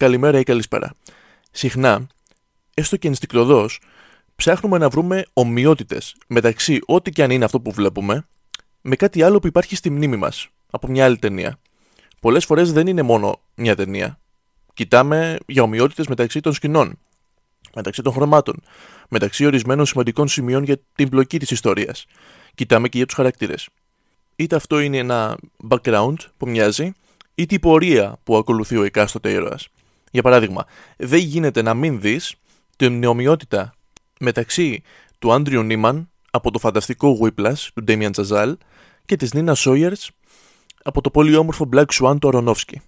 καλημέρα 0.00 0.38
ή 0.38 0.42
καλησπέρα. 0.42 0.92
Συχνά, 1.50 2.06
έστω 2.74 2.96
και 2.96 3.08
ενστικτοδός, 3.08 3.80
ψάχνουμε 4.36 4.78
να 4.78 4.88
βρούμε 4.88 5.24
ομοιότητες 5.32 6.16
μεταξύ 6.26 6.80
ό,τι 6.86 7.10
και 7.10 7.22
αν 7.22 7.30
είναι 7.30 7.44
αυτό 7.44 7.60
που 7.60 7.72
βλέπουμε, 7.72 8.26
με 8.80 8.96
κάτι 8.96 9.22
άλλο 9.22 9.38
που 9.38 9.46
υπάρχει 9.46 9.76
στη 9.76 9.90
μνήμη 9.90 10.16
μας 10.16 10.48
από 10.70 10.88
μια 10.88 11.04
άλλη 11.04 11.18
ταινία. 11.18 11.58
Πολλές 12.20 12.44
φορές 12.44 12.72
δεν 12.72 12.86
είναι 12.86 13.02
μόνο 13.02 13.40
μια 13.54 13.76
ταινία. 13.76 14.20
Κοιτάμε 14.74 15.38
για 15.46 15.62
ομοιότητες 15.62 16.06
μεταξύ 16.06 16.40
των 16.40 16.52
σκηνών, 16.52 16.98
μεταξύ 17.74 18.02
των 18.02 18.12
χρωμάτων, 18.12 18.62
μεταξύ 19.08 19.46
ορισμένων 19.46 19.86
σημαντικών 19.86 20.28
σημείων 20.28 20.64
για 20.64 20.80
την 20.94 21.08
πλοκή 21.08 21.38
της 21.38 21.50
ιστορίας. 21.50 22.06
Κοιτάμε 22.54 22.88
και 22.88 22.96
για 22.96 23.06
τους 23.06 23.14
χαρακτήρες. 23.14 23.68
Είτε 24.36 24.56
αυτό 24.56 24.78
είναι 24.78 24.96
ένα 24.96 25.38
background 25.68 26.16
που 26.36 26.48
μοιάζει, 26.48 26.92
είτε 27.34 27.54
η 27.54 27.58
πορεία 27.58 28.18
που 28.22 28.36
ακολουθεί 28.36 28.76
ο 28.76 28.82
εκάστοτε 28.82 29.30
ήρωας. 29.30 29.68
Για 30.10 30.22
παράδειγμα, 30.22 30.64
δεν 30.96 31.18
γίνεται 31.18 31.62
να 31.62 31.74
μην 31.74 32.00
δεις 32.00 32.34
την 32.76 33.04
ομοιότητα 33.04 33.74
μεταξύ 34.20 34.82
του 35.18 35.32
Άντριου 35.32 35.62
Νίμαν 35.62 36.10
από 36.30 36.50
το 36.50 36.58
φανταστικό 36.58 37.18
Whiplash 37.22 37.68
του 37.74 37.82
Ντέμιαν 37.84 38.12
Chazal 38.16 38.54
και 39.04 39.16
της 39.16 39.32
Νίνα 39.32 39.56
Sawyers 39.56 40.08
από 40.82 41.00
το 41.00 41.10
πολύ 41.10 41.36
όμορφο 41.36 41.68
Black 41.72 41.86
Swan 41.92 42.16
του 42.20 42.28
Αρονόφσκι. 42.28 42.80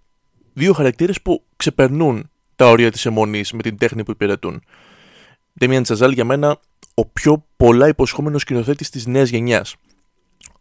Δύο 0.53 0.73
χαρακτήρες 0.73 1.23
που 1.23 1.45
ξεπερνούν 1.57 2.31
τα 2.57 2.67
όρια 2.69 2.91
της 2.91 3.07
αιμονής 3.07 3.53
με 3.53 3.63
την 3.63 3.79
τέχνη 3.79 4.05
που 4.05 4.11
υπηρετούν. 4.11 4.63
Ντέμιαν 5.59 5.85
Chazal 5.87 6.13
για 6.15 6.25
μένα 6.25 6.61
ο 6.95 7.07
πιο 7.07 7.47
πολλά 7.57 7.89
υποσχόμενος 7.89 8.41
σκηνοθέτης 8.41 8.91
της 8.91 9.07
νέας 9.07 9.29
γενιάς. 9.29 9.77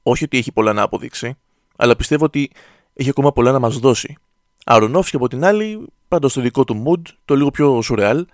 Όχι 0.03 0.23
ότι 0.23 0.37
έχει 0.37 0.51
πολλά 0.51 0.73
να 0.73 0.81
αποδείξει, 0.81 1.37
αλλά 1.75 1.95
πιστεύω 1.95 2.25
ότι 2.25 2.51
έχει 2.93 3.09
ακόμα 3.09 3.31
πολλά 3.31 3.51
να 3.51 3.59
μας 3.59 3.77
δώσει. 3.77 4.17
Αρονόφσκι 4.65 5.15
από 5.15 5.27
την 5.27 5.43
άλλη, 5.43 5.87
πάντα 6.07 6.29
στο 6.29 6.41
δικό 6.41 6.63
του 6.63 6.83
mood, 6.87 7.01
το 7.25 7.35
λίγο 7.35 7.51
πιο 7.51 7.81
σουρεάλ, 7.81 8.25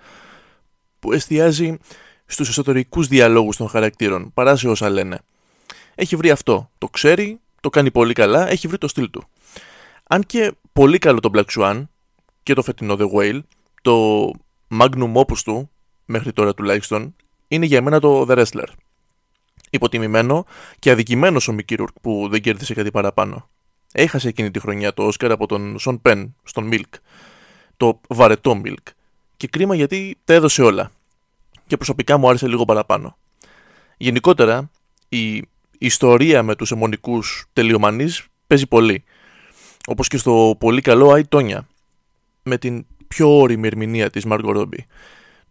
που 0.99 1.13
εστιάζει 1.13 1.77
στους 2.25 2.49
εσωτερικούς 2.49 3.07
διαλόγους 3.07 3.57
των 3.57 3.69
χαρακτήρων 3.69 4.33
παρά 4.33 4.55
σε 4.55 4.67
όσα 4.67 4.89
λένε. 4.89 5.19
Έχει 5.95 6.15
βρει 6.15 6.31
αυτό. 6.31 6.69
Το 6.77 6.87
ξέρει, 6.87 7.39
το 7.61 7.69
κάνει 7.69 7.91
πολύ 7.91 8.13
καλά, 8.13 8.49
έχει 8.49 8.67
βρει 8.67 8.77
το 8.77 8.87
στυλ 8.87 9.09
του. 9.09 9.23
Αν 10.07 10.23
και 10.23 10.51
πολύ 10.73 10.97
καλό 10.97 11.19
το 11.19 11.29
Black 11.33 11.45
Swan 11.57 11.83
και 12.43 12.53
το 12.53 12.61
φετινό 12.61 12.95
The 12.99 13.11
Whale, 13.11 13.39
το 13.81 14.25
magnum 14.79 15.13
opus 15.13 15.37
του, 15.43 15.69
μέχρι 16.05 16.33
τώρα 16.33 16.53
τουλάχιστον, 16.53 17.15
είναι 17.47 17.65
για 17.65 17.81
μένα 17.81 17.99
το 17.99 18.25
The 18.29 18.37
Wrestler. 18.37 18.67
Υποτιμημένο 19.69 20.45
και 20.79 20.91
αδικημένος 20.91 21.47
ο 21.47 21.55
Mickey 21.57 21.79
Rourke 21.79 22.01
που 22.01 22.27
δεν 22.31 22.41
κέρδισε 22.41 22.73
κάτι 22.73 22.91
παραπάνω. 22.91 23.49
Έχασε 23.91 24.27
εκείνη 24.27 24.51
τη 24.51 24.59
χρονιά 24.59 24.93
το 24.93 25.03
Όσκαρ 25.03 25.31
από 25.31 25.45
τον 25.45 25.79
Σον 25.79 26.01
Πεν 26.01 26.35
στον 26.43 26.69
Milk. 26.71 26.99
Το 27.77 28.01
βαρετό 28.07 28.61
Milk. 28.65 28.83
Και 29.37 29.47
κρίμα 29.47 29.75
γιατί 29.75 30.17
τα 30.23 30.33
έδωσε 30.33 30.61
όλα. 30.61 30.91
Και 31.67 31.75
προσωπικά 31.75 32.17
μου 32.17 32.29
άρεσε 32.29 32.47
λίγο 32.47 32.65
παραπάνω. 32.65 33.17
Γενικότερα, 33.97 34.69
η 35.09 35.47
ιστορία 35.77 36.43
με 36.43 36.55
τους 36.55 36.71
αιμονικούς 36.71 37.45
τελειομανείς 37.53 38.25
παίζει 38.47 38.67
πολύ. 38.67 39.03
Όπως 39.87 40.07
και 40.07 40.17
στο 40.17 40.55
πολύ 40.59 40.81
καλό 40.81 41.11
Άι 41.11 41.25
Τόνια. 41.25 41.67
Με 42.43 42.57
την 42.57 42.85
πιο 43.07 43.37
όρημη 43.39 43.67
ερμηνεία 43.67 44.09
της 44.09 44.25
Μάργκο 44.25 44.51
Ρόμπι. 44.51 44.85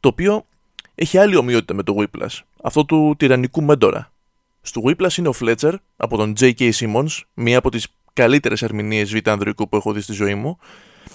Το 0.00 0.08
οποίο 0.08 0.46
έχει 0.94 1.18
άλλη 1.18 1.36
ομοιότητα 1.36 1.74
με 1.74 1.82
το 1.82 1.94
Whiplash. 1.98 2.38
Αυτό 2.62 2.84
του 2.84 3.14
τυραννικού 3.18 3.62
μέντορα. 3.62 4.12
Στο 4.60 4.82
Whiplash 4.84 5.16
είναι 5.16 5.28
ο 5.28 5.34
Fletcher 5.40 5.74
από 5.96 6.16
τον 6.16 6.34
J.K. 6.40 6.72
Simmons, 6.72 7.20
μία 7.34 7.58
από 7.58 7.70
τις 7.70 7.88
καλύτερες 8.16 8.62
ερμηνείες 8.62 9.14
β' 9.14 9.28
ανδρικού 9.28 9.68
που 9.68 9.76
έχω 9.76 9.92
δει 9.92 10.00
στη 10.00 10.12
ζωή 10.12 10.34
μου. 10.34 10.58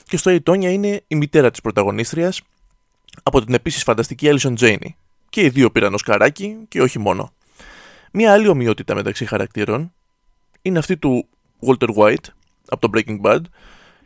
Και 0.03 0.17
στο 0.17 0.29
Ιτόνια 0.29 0.71
είναι 0.71 1.03
η 1.07 1.15
μητέρα 1.15 1.51
της 1.51 1.61
πρωταγωνίστριας 1.61 2.41
από 3.23 3.45
την 3.45 3.53
επίσης 3.53 3.83
φανταστική 3.83 4.27
Alison 4.31 4.57
Janey. 4.57 4.89
Και 5.29 5.41
οι 5.41 5.49
δύο 5.49 5.71
πήραν 5.71 5.93
ω 5.93 5.97
καράκι 6.05 6.57
και 6.67 6.81
όχι 6.81 6.99
μόνο. 6.99 7.33
Μία 8.11 8.33
άλλη 8.33 8.47
ομοιότητα 8.47 8.95
μεταξύ 8.95 9.25
χαρακτήρων 9.25 9.93
είναι 10.61 10.79
αυτή 10.79 10.97
του 10.97 11.27
Walter 11.65 11.95
White 11.95 12.25
από 12.67 12.89
το 12.89 12.89
Breaking 12.93 13.21
Bad 13.21 13.41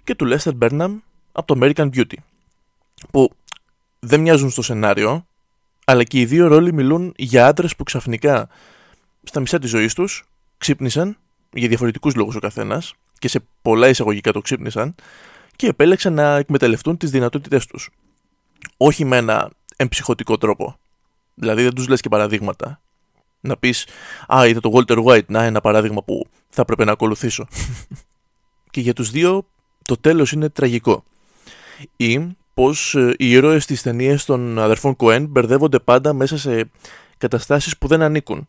και 0.03 0.15
του 0.15 0.27
Lester 0.31 0.51
Burnham 0.61 0.99
από 1.31 1.55
το 1.55 1.59
American 1.61 1.89
Beauty. 1.95 2.17
Που 3.11 3.31
δεν 3.99 4.19
μοιάζουν 4.19 4.49
στο 4.49 4.61
σενάριο, 4.61 5.27
αλλά 5.85 6.03
και 6.03 6.19
οι 6.19 6.25
δύο 6.25 6.47
ρόλοι 6.47 6.73
μιλούν 6.73 7.13
για 7.17 7.47
άντρες 7.47 7.75
που 7.75 7.83
ξαφνικά 7.83 8.49
στα 9.23 9.39
μισά 9.39 9.59
της 9.59 9.69
ζωής 9.69 9.93
τους 9.93 10.23
ξύπνησαν 10.57 11.17
για 11.55 11.67
διαφορετικούς 11.67 12.15
λόγους 12.15 12.35
ο 12.35 12.39
καθένας 12.39 12.93
και 13.19 13.27
σε 13.27 13.43
πολλά 13.61 13.87
εισαγωγικά 13.87 14.31
το 14.31 14.41
ξύπνησαν 14.41 14.95
και 15.55 15.67
επέλεξαν 15.67 16.13
να 16.13 16.35
εκμεταλλευτούν 16.35 16.97
τις 16.97 17.09
δυνατότητές 17.09 17.65
τους. 17.65 17.89
Όχι 18.77 19.05
με 19.05 19.17
ένα 19.17 19.51
εμψυχωτικό 19.75 20.37
τρόπο. 20.37 20.77
Δηλαδή 21.35 21.63
δεν 21.63 21.73
τους 21.73 21.87
λες 21.87 22.01
και 22.01 22.09
παραδείγματα. 22.09 22.81
Να 23.39 23.57
πεις, 23.57 23.87
Α, 24.35 24.47
είδα 24.47 24.59
το 24.59 24.71
Walter 24.73 25.03
White, 25.05 25.25
να 25.25 25.43
ένα 25.43 25.61
παράδειγμα 25.61 26.03
που 26.03 26.27
θα 26.49 26.61
έπρεπε 26.61 26.83
να 26.83 26.91
ακολουθήσω. 26.91 27.47
και 28.71 28.81
για 28.81 28.93
τους 28.93 29.11
δύο 29.11 29.45
το 29.81 29.97
τέλος 29.97 30.31
είναι 30.31 30.49
τραγικό. 30.49 31.03
Ή 31.97 32.35
πως 32.53 32.95
ε, 32.95 33.13
οι 33.17 33.31
ήρωες 33.31 33.65
της 33.65 33.81
ταινίας 33.81 34.25
των 34.25 34.59
αδερφών 34.59 34.95
Κοέν 34.95 35.25
μπερδεύονται 35.25 35.79
πάντα 35.79 36.13
μέσα 36.13 36.37
σε 36.37 36.69
καταστάσεις 37.17 37.77
που 37.77 37.87
δεν 37.87 38.01
ανήκουν. 38.01 38.47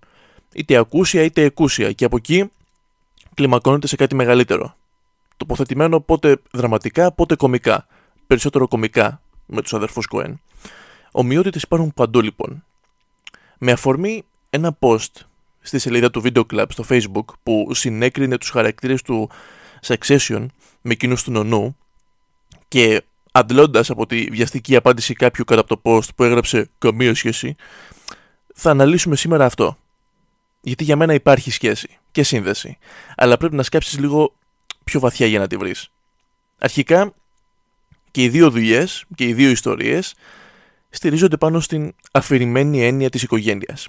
Είτε 0.52 0.76
ακούσια 0.76 1.22
είτε 1.22 1.42
εκούσια. 1.42 1.92
Και 1.92 2.04
από 2.04 2.16
εκεί 2.16 2.50
κλιμακώνεται 3.36 3.86
σε 3.86 3.96
κάτι 3.96 4.14
μεγαλύτερο. 4.14 4.76
Τοποθετημένο 5.36 6.00
πότε 6.00 6.36
δραματικά, 6.52 7.12
πότε 7.12 7.36
κομικά. 7.36 7.86
Περισσότερο 8.26 8.68
κομικά 8.68 9.20
με 9.46 9.62
τους 9.62 9.74
αδερφούς 9.74 10.06
Κοέν. 10.06 10.40
Ομοιότητες 11.12 11.62
υπάρχουν 11.62 11.92
παντού 11.94 12.20
λοιπόν. 12.20 12.64
Με 13.58 13.72
αφορμή 13.72 14.24
ένα 14.50 14.78
post 14.80 15.10
στη 15.60 15.78
σελίδα 15.78 16.10
του 16.10 16.22
Video 16.24 16.42
Club 16.52 16.64
στο 16.68 16.84
Facebook 16.88 17.24
που 17.42 17.74
συνέκρινε 17.74 18.38
τους 18.38 18.50
χαρακτήρες 18.50 19.02
του 19.02 19.30
Succession 19.86 20.46
με 20.80 20.92
εκείνους 20.92 21.22
του 21.22 21.30
νονού 21.30 21.76
και 22.68 23.02
αντλώντας 23.32 23.90
από 23.90 24.06
τη 24.06 24.24
βιαστική 24.30 24.76
απάντηση 24.76 25.14
κάποιου 25.14 25.44
κατά 25.44 25.60
από 25.60 25.76
το 25.76 25.80
post 25.84 26.08
που 26.16 26.24
έγραψε 26.24 26.70
καμία 26.78 27.14
σχέση, 27.14 27.54
θα 28.54 28.70
αναλύσουμε 28.70 29.16
σήμερα 29.16 29.44
αυτό. 29.44 29.76
Γιατί 30.60 30.84
για 30.84 30.96
μένα 30.96 31.14
υπάρχει 31.14 31.50
σχέση 31.50 31.98
και 32.16 32.22
σύνδεση. 32.22 32.78
Αλλά 33.16 33.36
πρέπει 33.36 33.54
να 33.54 33.62
σκάψεις 33.62 33.98
λίγο 33.98 34.32
πιο 34.84 35.00
βαθιά 35.00 35.26
για 35.26 35.38
να 35.38 35.46
τη 35.46 35.56
βρεις. 35.56 35.88
Αρχικά 36.58 37.12
και 38.10 38.22
οι 38.22 38.28
δύο 38.28 38.50
δουλειές 38.50 39.04
και 39.14 39.24
οι 39.24 39.32
δύο 39.34 39.50
ιστορίες 39.50 40.14
στηρίζονται 40.90 41.36
πάνω 41.36 41.60
στην 41.60 41.94
αφηρημένη 42.10 42.84
έννοια 42.84 43.10
της 43.10 43.22
οικογένειας. 43.22 43.88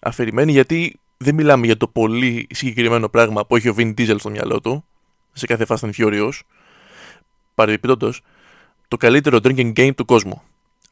Αφηρημένη 0.00 0.52
γιατί 0.52 1.00
δεν 1.16 1.34
μιλάμε 1.34 1.66
για 1.66 1.76
το 1.76 1.88
πολύ 1.88 2.46
συγκεκριμένο 2.50 3.08
πράγμα 3.08 3.46
που 3.46 3.56
έχει 3.56 3.68
ο 3.68 3.74
Vin 3.78 3.94
Diesel 3.94 4.16
στο 4.18 4.30
μυαλό 4.30 4.60
του 4.60 4.84
σε 5.32 5.46
κάθε 5.46 5.66
Fast 5.68 5.80
and 5.80 5.92
Furious. 5.92 6.40
Παρεμπιπτόντως, 7.54 8.22
το 8.88 8.96
καλύτερο 8.96 9.38
drinking 9.42 9.72
game 9.72 9.94
του 9.94 10.04
κόσμου. 10.04 10.42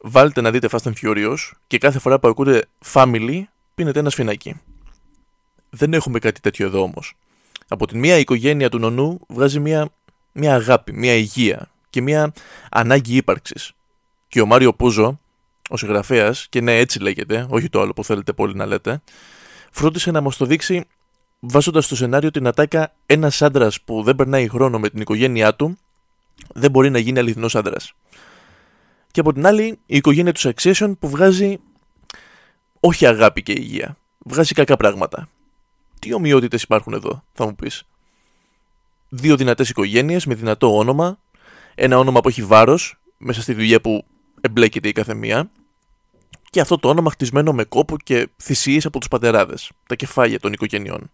Βάλτε 0.01 0.41
να 0.41 0.51
δείτε 0.51 0.67
Fast 0.71 0.83
and 0.83 0.93
Furious 1.01 1.37
και 1.67 1.77
κάθε 1.77 1.99
φορά 1.99 2.19
που 2.19 2.27
ακούτε 2.27 2.65
family 2.93 3.43
πίνετε 3.75 3.99
ένα 3.99 4.09
σφινάκι. 4.09 4.55
Δεν 5.77 5.93
έχουμε 5.93 6.19
κάτι 6.19 6.41
τέτοιο 6.41 6.65
εδώ 6.65 6.81
όμως. 6.81 7.15
Από 7.67 7.87
την 7.87 7.99
μία 7.99 8.17
η 8.17 8.19
οικογένεια 8.19 8.69
του 8.69 8.79
νονού 8.79 9.19
βγάζει 9.27 9.59
μια, 9.59 9.89
μια 10.31 10.55
αγάπη, 10.55 10.93
μια 10.93 11.13
υγεία 11.13 11.71
και 11.89 12.01
μια 12.01 12.33
ανάγκη 12.71 13.15
ύπαρξης. 13.15 13.71
Και 14.27 14.41
ο 14.41 14.45
Μάριο 14.45 14.73
Πούζο, 14.73 15.19
ο 15.69 15.77
συγγραφέας, 15.77 16.47
και 16.49 16.61
ναι, 16.61 16.77
έτσι 16.77 16.99
λέγεται, 16.99 17.45
όχι 17.49 17.69
το 17.69 17.81
άλλο 17.81 17.93
που 17.93 18.03
θέλετε 18.03 18.33
πολύ 18.33 18.55
να 18.55 18.65
λέτε, 18.65 19.01
φρόντισε 19.71 20.11
να 20.11 20.21
μας 20.21 20.37
το 20.37 20.45
δείξει 20.45 20.85
βάζοντας 21.39 21.85
στο 21.85 21.95
σενάριο 21.95 22.31
την 22.31 22.47
ατάκα 22.47 22.93
ένας 23.05 23.41
άντρας 23.41 23.81
που 23.81 24.03
δεν 24.03 24.15
περνάει 24.15 24.47
χρόνο 24.47 24.79
με 24.79 24.89
την 24.89 25.01
οικογένειά 25.01 25.55
του 25.55 25.77
δεν 26.53 26.71
μπορεί 26.71 26.89
να 26.89 26.99
γίνει 26.99 27.19
αληθινός 27.19 27.55
άντρας. 27.55 27.93
Και 29.11 29.19
από 29.19 29.33
την 29.33 29.45
άλλη, 29.45 29.65
η 29.85 29.95
οικογένεια 29.95 30.31
του 30.31 30.39
Succession 30.39 30.93
που 30.99 31.09
βγάζει 31.09 31.57
όχι 32.79 33.05
αγάπη 33.05 33.43
και 33.43 33.51
υγεία. 33.51 33.97
Βγάζει 34.17 34.53
κακά 34.53 34.77
πράγματα 34.77 35.27
τι 36.05 36.13
ομοιότητες 36.13 36.63
υπάρχουν 36.63 36.93
εδώ, 36.93 37.23
θα 37.33 37.45
μου 37.45 37.55
πεις; 37.55 37.83
Δύο 39.09 39.35
δυνατές 39.35 39.69
οικογένειες 39.69 40.25
με 40.25 40.35
δυνατό 40.35 40.77
όνομα, 40.77 41.19
ένα 41.75 41.97
όνομα 41.97 42.19
που 42.19 42.27
έχει 42.27 42.43
βάρος 42.43 42.99
μέσα 43.17 43.41
στη 43.41 43.53
δουλειά 43.53 43.81
που 43.81 44.05
εμπλέκεται 44.41 44.87
η 44.87 44.91
καθεμία, 44.91 45.51
και 46.49 46.61
αυτό 46.61 46.77
το 46.77 46.89
όνομα 46.89 47.09
χτισμένο 47.11 47.53
με 47.53 47.63
κόπο 47.63 47.97
και 47.97 48.29
θυσίες 48.41 48.85
από 48.85 48.99
τους 48.99 49.07
πατεράδες, 49.07 49.71
τα 49.87 49.95
κεφάλια 49.95 50.39
των 50.39 50.53
οικογενειών. 50.53 51.11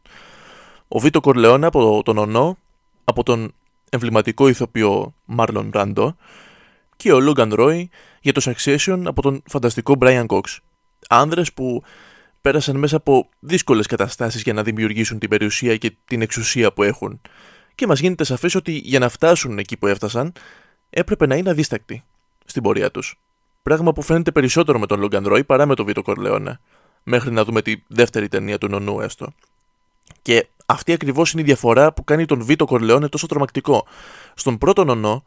Ο 0.87 0.99
Βίτο 0.99 1.19
Κορλεόνα 1.19 1.67
από 1.67 2.01
τον 2.03 2.17
Ονό, 2.17 2.57
από 3.03 3.23
τον 3.23 3.53
εμβληματικό 3.89 4.47
ηθοποιό 4.47 5.13
Μάρλον 5.25 5.69
Ράντο 5.73 6.15
και 6.95 7.11
ο 7.11 7.19
Λόγκαν 7.19 7.53
Ρόι 7.53 7.89
για 8.21 8.33
το 8.33 8.41
Succession 8.45 9.01
από 9.05 9.21
τον 9.21 9.43
φανταστικό 9.45 9.95
Brian 9.99 10.25
Cox. 10.25 10.41
Άνδρες 11.09 11.53
που 11.53 11.83
πέρασαν 12.41 12.75
μέσα 12.75 12.95
από 12.95 13.29
δύσκολες 13.39 13.85
καταστάσεις 13.85 14.41
για 14.41 14.53
να 14.53 14.63
δημιουργήσουν 14.63 15.19
την 15.19 15.29
περιουσία 15.29 15.77
και 15.77 15.95
την 16.05 16.21
εξουσία 16.21 16.73
που 16.73 16.83
έχουν. 16.83 17.21
Και 17.75 17.87
μας 17.87 17.99
γίνεται 17.99 18.23
σαφές 18.23 18.55
ότι 18.55 18.71
για 18.71 18.99
να 18.99 19.09
φτάσουν 19.09 19.57
εκεί 19.57 19.77
που 19.77 19.87
έφτασαν, 19.87 20.33
έπρεπε 20.89 21.25
να 21.25 21.35
είναι 21.35 21.49
αδίστακτοι. 21.49 22.03
στην 22.45 22.63
πορεία 22.63 22.91
τους. 22.91 23.19
Πράγμα 23.63 23.93
που 23.93 24.01
φαίνεται 24.01 24.31
περισσότερο 24.31 24.79
με 24.79 24.85
τον 24.85 24.99
Λόγκαν 24.99 25.27
Ρόι 25.27 25.43
παρά 25.43 25.65
με 25.65 25.75
τον 25.75 25.85
Βίτο 25.85 26.01
Κορλεόνε. 26.01 26.59
Μέχρι 27.03 27.31
να 27.31 27.43
δούμε 27.43 27.61
τη 27.61 27.75
δεύτερη 27.87 28.27
ταινία 28.27 28.57
του 28.57 28.67
Νονού 28.67 29.01
έστω. 29.01 29.33
Και 30.21 30.47
αυτή 30.65 30.91
ακριβώς 30.91 31.31
είναι 31.31 31.41
η 31.41 31.45
διαφορά 31.45 31.93
που 31.93 32.03
κάνει 32.03 32.25
τον 32.25 32.43
Βίτο 32.43 32.65
Κορλεόνε 32.65 33.09
τόσο 33.09 33.27
τρομακτικό. 33.27 33.87
Στον 34.33 34.57
πρώτο 34.57 34.83
Νονό 34.83 35.23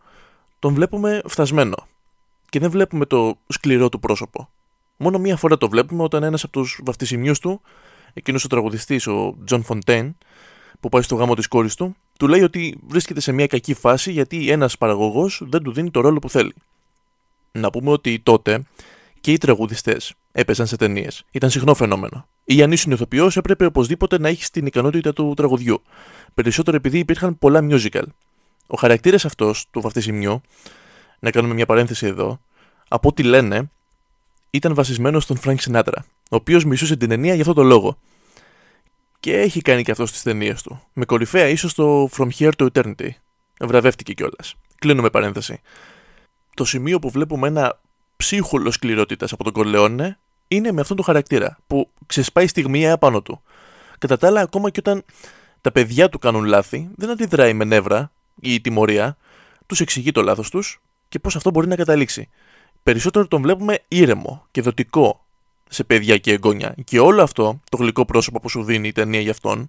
τον 0.58 0.75
βλέπουμε 0.75 1.22
φτασμένο. 1.26 1.87
Και 2.49 2.58
δεν 2.58 2.70
βλέπουμε 2.70 3.06
το 3.06 3.38
σκληρό 3.46 3.88
του 3.88 4.00
πρόσωπο. 4.00 4.49
Μόνο 4.96 5.19
μία 5.19 5.37
φορά 5.37 5.56
το 5.56 5.69
βλέπουμε 5.69 6.02
όταν 6.02 6.23
ένας 6.23 6.44
από 6.44 6.52
τους 6.52 6.81
βαφτισιμιούς 6.85 7.38
του, 7.38 7.61
εκείνος 8.12 8.44
ο 8.44 8.49
τραγουδιστής, 8.49 9.06
ο 9.06 9.37
Τζον 9.44 9.62
Φοντέν, 9.62 10.17
που 10.81 10.88
πάει 10.88 11.02
στο 11.02 11.14
γάμο 11.14 11.35
της 11.35 11.46
κόρης 11.46 11.75
του, 11.75 11.96
του 12.19 12.29
λέει 12.29 12.43
ότι 12.43 12.79
βρίσκεται 12.87 13.20
σε 13.20 13.32
μια 13.32 13.46
κακή 13.46 13.75
φάση 13.75 14.12
γιατί 14.12 14.50
ένας 14.50 14.79
παραγωγός 14.79 15.43
δεν 15.44 15.62
του 15.62 15.73
δίνει 15.73 15.91
το 15.91 16.00
ρόλο 16.00 16.19
που 16.19 16.31
θέλει. 16.31 16.55
Να 17.52 17.70
πούμε 17.70 17.91
ότι 17.91 18.20
τότε 18.20 18.62
και 19.20 19.32
οι 19.32 19.38
τραγουδιστές 19.38 20.14
έπαιζαν 20.32 20.67
σε 20.67 20.76
ταινίες. 20.76 21.25
Ήταν 21.31 21.50
συχνό 21.50 21.75
φαινόμενο. 21.75 22.26
Ή 22.44 22.62
αν 22.62 22.73
ήσουν 22.73 22.93
ηθοποιός, 22.93 23.37
έπρεπε 23.37 23.64
οπωσδήποτε 23.64 24.19
να 24.19 24.29
έχει 24.29 24.50
την 24.50 24.67
ικανότητα 24.67 25.12
του 25.12 25.35
τραγουδιού. 25.37 25.82
Περισσότερο 26.35 26.76
επειδή 26.76 26.99
υπήρχαν 26.99 27.38
πολλά 27.38 27.61
musical. 27.70 28.05
Ο 28.67 28.76
χαρακτήρας 28.76 29.25
αυτός 29.25 29.67
του 29.70 29.81
βαφτισιμιού, 29.81 30.41
να 31.19 31.31
κάνουμε 31.31 31.55
μια 31.55 31.67
παρένθεση 31.67 32.06
εδώ, 32.06 32.41
από 32.88 33.08
ό,τι 33.08 33.23
λένε, 33.23 33.70
ήταν 34.55 34.75
βασισμένο 34.75 35.21
στον 35.21 35.39
Frank 35.45 35.56
Sinatra, 35.56 35.99
ο 36.31 36.37
οποίος 36.37 36.65
μισούσε 36.65 36.97
την 36.97 37.09
ταινία 37.09 37.33
για 37.33 37.43
αυτό 37.43 37.55
το 37.55 37.62
λόγο. 37.62 37.99
Και 39.21 39.41
έχει 39.41 39.61
κάνει 39.61 39.83
και 39.83 39.91
αυτό 39.91 40.06
στις 40.06 40.23
ταινίες 40.23 40.62
του. 40.62 40.83
Με 40.93 41.05
κορυφαία 41.05 41.49
ίσως 41.49 41.75
το 41.75 42.09
From 42.17 42.29
Here 42.39 42.51
to 42.56 42.67
Eternity. 42.73 43.09
Βραβεύτηκε 43.61 44.12
κιόλας. 44.12 44.55
Κλείνουμε 44.79 45.11
παρένθεση. 45.11 45.61
Το 46.55 46.65
σημείο 46.65 46.99
που 46.99 47.11
βλέπουμε 47.11 47.47
ένα 47.47 47.81
ψύχουλο 48.17 48.71
σκληρότητας 48.71 49.33
από 49.33 49.45
τον 49.45 49.53
Κορλεόνε 49.53 50.19
είναι 50.49 50.73
με 50.73 50.81
αυτόν 50.81 50.97
τον 50.97 51.05
χαρακτήρα, 51.05 51.59
που 51.67 51.91
ξεσπάει 52.06 52.47
στιγμή 52.47 52.91
απάνω 52.91 53.23
του. 53.23 53.43
Κατά 53.99 54.17
τα 54.17 54.27
άλλα, 54.27 54.41
ακόμα 54.41 54.71
και 54.71 54.81
όταν 54.81 55.05
τα 55.61 55.73
παιδιά 55.73 56.09
του 56.09 56.19
κάνουν 56.19 56.45
λάθη, 56.45 56.91
δεν 56.97 57.11
αντιδράει 57.11 57.53
με 57.53 57.65
νεύρα 57.65 58.12
ή 58.41 58.61
τιμωρία, 58.61 59.17
τους 59.67 59.81
εξηγεί 59.81 60.12
το 60.12 60.23
λάθος 60.23 60.51
τους 60.51 60.81
και 61.09 61.19
πώς 61.19 61.37
αυτό 61.37 61.51
μπορεί 61.51 61.67
να 61.67 61.77
καταλήξει. 61.77 62.29
Περισσότερο 62.84 63.28
τον 63.28 63.42
βλέπουμε 63.42 63.78
ήρεμο 63.88 64.46
και 64.50 64.62
δοτικό 64.62 65.25
σε 65.69 65.84
παιδιά 65.84 66.19
και 66.19 66.32
εγγόνια. 66.32 66.75
Και 66.84 67.00
όλο 67.00 67.22
αυτό, 67.22 67.60
το 67.70 67.76
γλυκό 67.76 68.04
πρόσωπο 68.04 68.40
που 68.40 68.48
σου 68.48 68.64
δίνει 68.64 68.88
η 68.88 68.92
ταινία 68.92 69.20
για 69.20 69.31
αυτόν, 69.31 69.69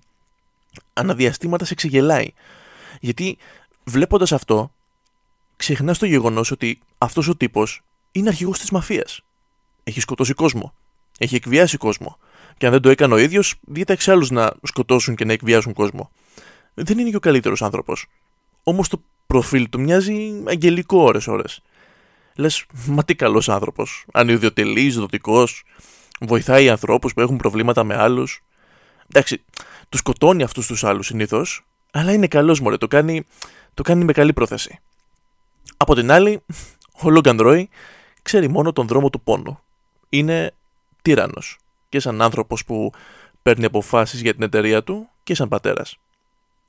αναδιαστήματα 0.94 1.66
σε 1.66 1.76
ξεγελάει. 1.76 2.34
Γιατί 3.00 3.38
βλέποντας 3.84 4.32
αυτό, 4.32 4.72
ξεχνάς 5.56 5.98
το 5.98 6.06
γεγονός 6.06 6.52
ότι 6.52 6.80
αυτός 6.98 7.28
ο 7.28 7.36
τύπος 7.36 7.84
είναι 8.12 8.30
αρχηγός 8.30 8.60
της 8.60 8.72
μαφίας. 8.72 9.22
Έχει 9.84 10.00
σκοτώσει 10.00 10.34
κόσμο. 10.34 10.74
Έχει 11.18 11.36
εκβιάσει 11.36 11.78
κόσμο. 11.78 12.18
Και 12.58 12.66
αν 12.66 12.72
δεν 12.72 12.82
το 12.82 12.90
έκανε 12.90 13.14
ο 13.14 13.18
ίδιος, 13.18 13.56
διέταξε 13.62 14.12
άλλους 14.12 14.30
να 14.30 14.54
σκοτώσουν 14.64 15.16
και 15.16 15.26
να 15.26 15.34
εκβιάσουν 15.34 15.74
κόσμο. 15.74 16.12
Δεν 16.74 17.00
είναι 17.00 17.10
και 17.10 17.16
ο 17.16 17.20
καλύτερος 17.20 17.62
άνθρωπος. 17.62 18.06
Όμως 18.64 18.88
το 18.90 19.02
προφίλ 19.28 19.70
του 19.70 19.80
μοιάζει 19.80 20.44
αγγελικό 20.48 21.04
ώρε-ώρε. 21.04 21.44
Λες, 22.36 22.66
μα 22.88 23.04
τι 23.04 23.16
καλός 23.16 23.50
άνθρωπος. 23.50 24.06
Ανιδιοτελής, 24.14 24.96
δοτικός, 24.96 25.64
βοηθάει 26.20 26.70
ανθρώπους 26.70 27.14
που 27.14 27.22
έχουν 27.22 27.38
προβλήματα 27.38 27.84
με 27.84 27.96
άλλους. 27.96 28.44
Εντάξει, 29.10 29.44
τους 29.90 30.00
σκοτώνει 30.00 30.44
αυτούς 30.44 30.68
τους 30.68 30.84
άλλους 30.84 31.06
συνήθως, 31.06 31.66
αλλά 31.92 32.14
είναι 32.14 32.28
καλός 32.28 32.60
μωρέ. 32.60 32.78
Το 32.78 32.88
κάνει, 32.88 33.26
το 33.74 33.84
κάνει 33.84 34.04
με 34.04 34.14
καλή 34.14 34.34
πρόθεση. 34.34 34.80
Από 35.78 35.96
την 35.96 36.12
άλλη, 36.12 36.42
ο 37.02 37.10
Λόγκαν 37.10 37.38
Ρόι 37.38 37.70
ξέρει 38.22 38.48
μόνο 38.48 38.74
τον 38.74 38.88
δρόμο 38.88 39.10
του 39.10 39.22
πόνου. 39.22 39.60
Είναι 40.10 40.54
τύρανος. 41.02 41.58
Και 41.90 42.00
σαν 42.00 42.22
άνθρωπος 42.22 42.66
που 42.66 42.92
παίρνει 43.42 43.66
αποφάσεις 43.66 44.22
για 44.22 44.34
την 44.34 44.44
εταιρεία 44.44 44.84
του 44.84 45.10
και 45.24 45.36
σαν 45.36 45.48
πατέρας. 45.48 45.98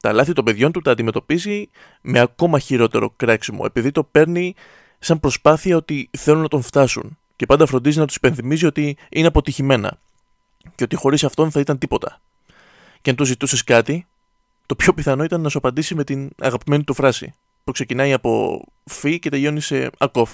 Τα 0.00 0.12
λάθη 0.12 0.32
των 0.32 0.44
παιδιών 0.44 0.72
του 0.72 0.80
τα 0.80 0.90
αντιμετωπίζει 0.90 1.68
με 2.00 2.18
ακόμα 2.18 2.58
χειρότερο 2.58 3.10
κράξιμο, 3.16 3.62
επειδή 3.66 3.90
το 3.90 4.04
παίρνει 4.04 4.54
σαν 4.98 5.20
προσπάθεια 5.20 5.76
ότι 5.76 6.10
θέλουν 6.18 6.42
να 6.42 6.48
τον 6.48 6.62
φτάσουν 6.62 7.18
και 7.36 7.46
πάντα 7.46 7.66
φροντίζει 7.66 7.98
να 7.98 8.06
τους 8.06 8.16
υπενθυμίζει 8.16 8.66
ότι 8.66 8.96
είναι 9.08 9.26
αποτυχημένα 9.26 9.98
και 10.74 10.84
ότι 10.84 10.96
χωρίς 10.96 11.24
αυτόν 11.24 11.50
θα 11.50 11.60
ήταν 11.60 11.78
τίποτα. 11.78 12.20
Και 13.00 13.10
αν 13.10 13.16
του 13.16 13.24
ζητούσες 13.24 13.64
κάτι, 13.64 14.06
το 14.66 14.74
πιο 14.74 14.94
πιθανό 14.94 15.24
ήταν 15.24 15.40
να 15.40 15.48
σου 15.48 15.58
απαντήσει 15.58 15.94
με 15.94 16.04
την 16.04 16.30
αγαπημένη 16.38 16.84
του 16.84 16.94
φράση, 16.94 17.34
που 17.64 17.72
ξεκινάει 17.72 18.12
από 18.12 18.62
φι 18.84 19.18
και 19.18 19.30
τελειώνει 19.30 19.60
σε 19.60 19.90
ακόφ. 19.98 20.30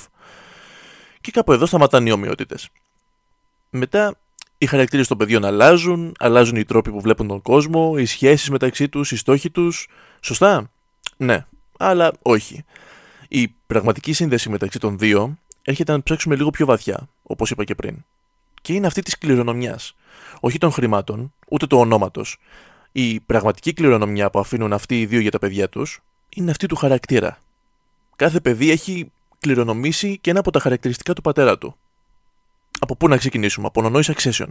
Και 1.20 1.30
κάπου 1.30 1.52
εδώ 1.52 1.66
σταματάνε 1.66 2.08
οι 2.08 2.12
ομοιότητες. 2.12 2.68
Μετά 3.70 4.16
οι 4.58 4.66
χαρακτήρες 4.66 5.08
των 5.08 5.16
παιδιών 5.18 5.44
αλλάζουν, 5.44 6.14
αλλάζουν 6.18 6.56
οι 6.56 6.64
τρόποι 6.64 6.90
που 6.90 7.00
βλέπουν 7.00 7.28
τον 7.28 7.42
κόσμο, 7.42 7.94
οι 7.98 8.04
σχέσεις 8.04 8.50
μεταξύ 8.50 8.88
τους, 8.88 9.12
οι 9.12 9.16
στόχοι 9.16 9.50
τους. 9.50 9.88
Σωστά; 10.20 10.70
Ναι, 11.16 11.46
αλλά 11.78 12.12
όχι. 12.22 12.64
Η 13.34 13.55
πραγματική 13.67 14.12
σύνδεση 14.12 14.49
μεταξύ 14.49 14.79
των 14.79 14.99
δύο 14.99 15.38
έρχεται 15.62 15.93
να 15.93 16.02
ψάξουμε 16.02 16.37
λίγο 16.37 16.50
πιο 16.50 16.67
βαθιά, 16.67 17.08
όπως 17.23 17.50
είπα 17.50 17.64
και 17.64 17.75
πριν. 17.75 18.05
Και 18.62 18.73
είναι 18.73 18.87
αυτή 18.87 19.02
της 19.02 19.19
κληρονομιάς. 19.19 19.94
Όχι 20.40 20.58
των 20.58 20.73
χρημάτων, 20.73 21.32
ούτε 21.49 21.67
του 21.67 21.79
ονόματος. 21.79 22.38
Η 22.93 23.20
πραγματική 23.20 23.73
κληρονομιά 23.73 24.31
που 24.31 24.38
αφήνουν 24.38 24.73
αυτοί 24.73 25.00
οι 25.00 25.06
δύο 25.06 25.20
για 25.20 25.31
τα 25.31 25.38
παιδιά 25.38 25.69
τους 25.69 26.00
είναι 26.29 26.50
αυτή 26.50 26.67
του 26.67 26.76
χαρακτήρα. 26.76 27.38
Κάθε 28.17 28.40
παιδί 28.40 28.70
έχει 28.70 29.11
κληρονομήσει 29.38 30.19
και 30.19 30.31
ένα 30.31 30.38
από 30.38 30.50
τα 30.50 30.61
χαρακτηριστικά 30.61 31.12
του 31.12 31.23
πατέρα 31.23 31.58
του. 31.58 31.76
Από 32.79 32.96
πού 32.96 33.08
να 33.08 33.17
ξεκινήσουμε, 33.17 33.67
από 33.67 33.82
νονό 33.82 33.99
Succession. 34.02 34.49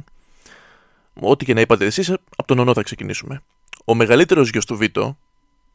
Ό,τι 1.20 1.46
και 1.46 1.54
να 1.54 1.62
είπατε 1.62 1.86
εσείς, 1.86 2.10
από 2.10 2.46
τον 2.46 2.58
νονό 2.58 2.74
θα 2.74 2.82
ξεκινήσουμε. 2.82 3.44
Ο 3.86 3.96
μεγαλύτερος 3.96 4.50
γιος 4.50 4.66
του 4.66 4.76
Βίτο 4.78 5.18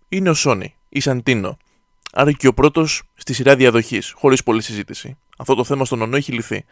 είναι 0.09 0.31
ο 0.31 0.35
Σόνι, 0.35 0.75
η 0.89 1.01
Σαντίνο, 1.01 1.59
άρα 2.19 2.33
και 2.33 2.47
ο 2.47 2.55
πρώτος 2.55 3.03
στη 3.15 3.33
σειρά 3.33 3.57
διαδοχής, 3.57 4.13
χωρίς 4.17 4.43
πολλή 4.43 4.63
συζήτηση. 4.63 5.17
Αυτό 5.39 5.55
το 5.55 5.65
θέμα 5.65 5.85
στον 5.85 6.03
ονό 6.03 6.17
έχει 6.17 6.33
λυθεί. 6.33 6.65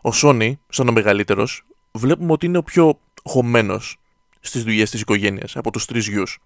Ο 0.00 0.12
Σόνι, 0.12 0.60
σαν 0.68 0.88
ο 0.88 0.92
μεγαλύτερος, 0.92 1.64
βλέπουμε 1.92 2.32
ότι 2.32 2.46
είναι 2.46 2.58
ο 2.58 2.62
πιο 2.62 2.98
χωμένος 3.22 3.98
στις 4.40 4.62
δουλειές 4.62 4.90
της 4.90 5.00
οικογένειας 5.00 5.56
από 5.56 5.70
τους 5.70 5.84
τρεις 5.84 6.08
γιους. 6.08 6.38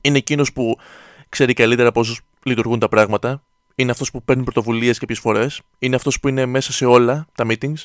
Είναι 0.00 0.18
εκείνος 0.18 0.52
που 0.52 0.78
ξέρει 1.28 1.52
καλύτερα 1.52 1.92
πώς 1.92 2.20
λειτουργούν 2.42 2.78
τα 2.78 2.88
πράγματα, 2.88 3.42
είναι 3.74 3.90
αυτός 3.90 4.10
που 4.10 4.22
παίρνει 4.22 4.42
πρωτοβουλίες 4.42 4.98
κάποιες 4.98 5.18
φορές, 5.18 5.60
είναι 5.78 5.96
αυτός 5.96 6.20
που 6.20 6.28
είναι 6.28 6.46
μέσα 6.46 6.72
σε 6.72 6.84
όλα 6.86 7.26
τα 7.34 7.46
meetings, 7.48 7.84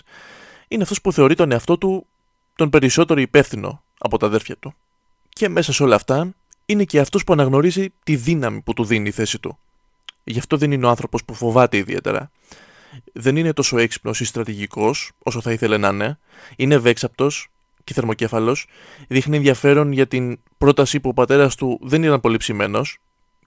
είναι 0.67 0.83
αυτός 0.83 1.01
που 1.01 1.13
θεωρεί 1.13 1.35
τον 1.35 1.51
εαυτό 1.51 1.77
του 1.77 2.05
τον 2.55 2.69
περισσότερο 2.69 3.19
υπεύθυνο 3.19 3.83
από 3.97 4.17
τα 4.17 4.25
αδέρφια 4.25 4.57
του. 4.57 4.73
Και 5.29 5.49
μέσα 5.49 5.73
σε 5.73 5.83
όλα 5.83 5.95
αυτά 5.95 6.33
είναι 6.69 6.83
και 6.83 6.99
αυτός 6.99 7.23
που 7.23 7.33
αναγνωρίζει 7.33 7.87
τη 8.03 8.15
δύναμη 8.15 8.61
που 8.61 8.73
του 8.73 8.85
δίνει 8.85 9.07
η 9.07 9.11
θέση 9.11 9.39
του. 9.39 9.57
Γι' 10.23 10.39
αυτό 10.39 10.57
δεν 10.57 10.71
είναι 10.71 10.85
ο 10.85 10.89
άνθρωπος 10.89 11.25
που 11.25 11.33
φοβάται 11.33 11.77
ιδιαίτερα. 11.77 12.31
Δεν 13.13 13.35
είναι 13.35 13.53
τόσο 13.53 13.77
έξυπνος 13.77 14.19
ή 14.19 14.25
στρατηγικός 14.25 15.11
όσο 15.23 15.41
θα 15.41 15.51
ήθελε 15.51 15.77
να 15.77 15.87
είναι. 15.87 16.19
Είναι 16.55 16.75
ευέξαπτος 16.75 17.49
και 17.83 17.93
θερμοκέφαλος. 17.93 18.67
Δείχνει 19.07 19.35
ενδιαφέρον 19.35 19.91
για 19.91 20.07
την 20.07 20.39
πρόταση 20.57 20.99
που 20.99 21.09
ο 21.09 21.13
πατέρας 21.13 21.55
του 21.55 21.79
δεν 21.81 22.03
ήταν 22.03 22.19
πολύ 22.19 22.37
ψημένος 22.37 22.97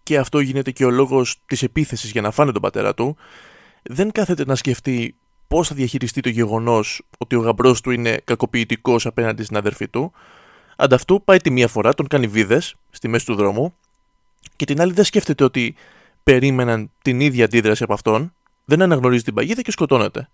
και 0.02 0.18
αυτό 0.18 0.40
γίνεται 0.40 0.70
και 0.70 0.84
ο 0.84 0.90
λόγος 0.90 1.40
της 1.46 1.62
επίθεσης 1.62 2.10
για 2.10 2.20
να 2.20 2.30
φάνε 2.30 2.52
τον 2.52 2.62
πατέρα 2.62 2.94
του. 2.94 3.16
Δεν 3.82 4.12
κάθεται 4.12 4.44
να 4.44 4.54
σκεφτεί 4.54 5.14
πώς 5.48 5.68
θα 5.68 5.74
διαχειριστεί 5.74 6.20
το 6.20 6.28
γεγονός 6.28 7.02
ότι 7.18 7.36
ο 7.36 7.40
γαμπρός 7.40 7.80
του 7.80 7.90
είναι 7.90 8.20
κακοποιητικός 8.24 9.06
απέναντι 9.06 9.42
στην 9.42 9.56
αδερφή 9.56 9.88
του. 9.88 10.12
Ανταυτού 10.82 11.22
πάει 11.24 11.38
τη 11.38 11.50
μία 11.50 11.68
φορά, 11.68 11.94
τον 11.94 12.06
κάνει 12.06 12.26
βίδες 12.26 12.74
στη 12.90 13.08
μέση 13.08 13.26
του 13.26 13.34
δρόμου 13.34 13.74
και 14.56 14.64
την 14.64 14.80
άλλη 14.80 14.92
δεν 14.92 15.04
σκέφτεται 15.04 15.44
ότι 15.44 15.74
περίμεναν 16.22 16.90
την 17.02 17.20
ίδια 17.20 17.44
αντίδραση 17.44 17.82
από 17.82 17.92
αυτόν, 17.92 18.34
δεν 18.64 18.82
αναγνωρίζει 18.82 19.22
την 19.22 19.34
παγίδα 19.34 19.62
και 19.62 19.70
σκοτώνεται. 19.70 20.28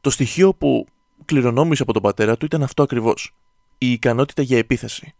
Το 0.00 0.10
στοιχείο 0.10 0.54
που 0.54 0.86
κληρονόμησε 1.24 1.82
από 1.82 1.92
τον 1.92 2.02
πατέρα 2.02 2.36
του 2.36 2.44
ήταν 2.44 2.62
αυτό 2.62 2.82
ακριβώς. 2.82 3.34
Η 3.78 3.92
ικανότητα 3.92 4.42
για 4.42 4.58
επίθεση. 4.58 5.14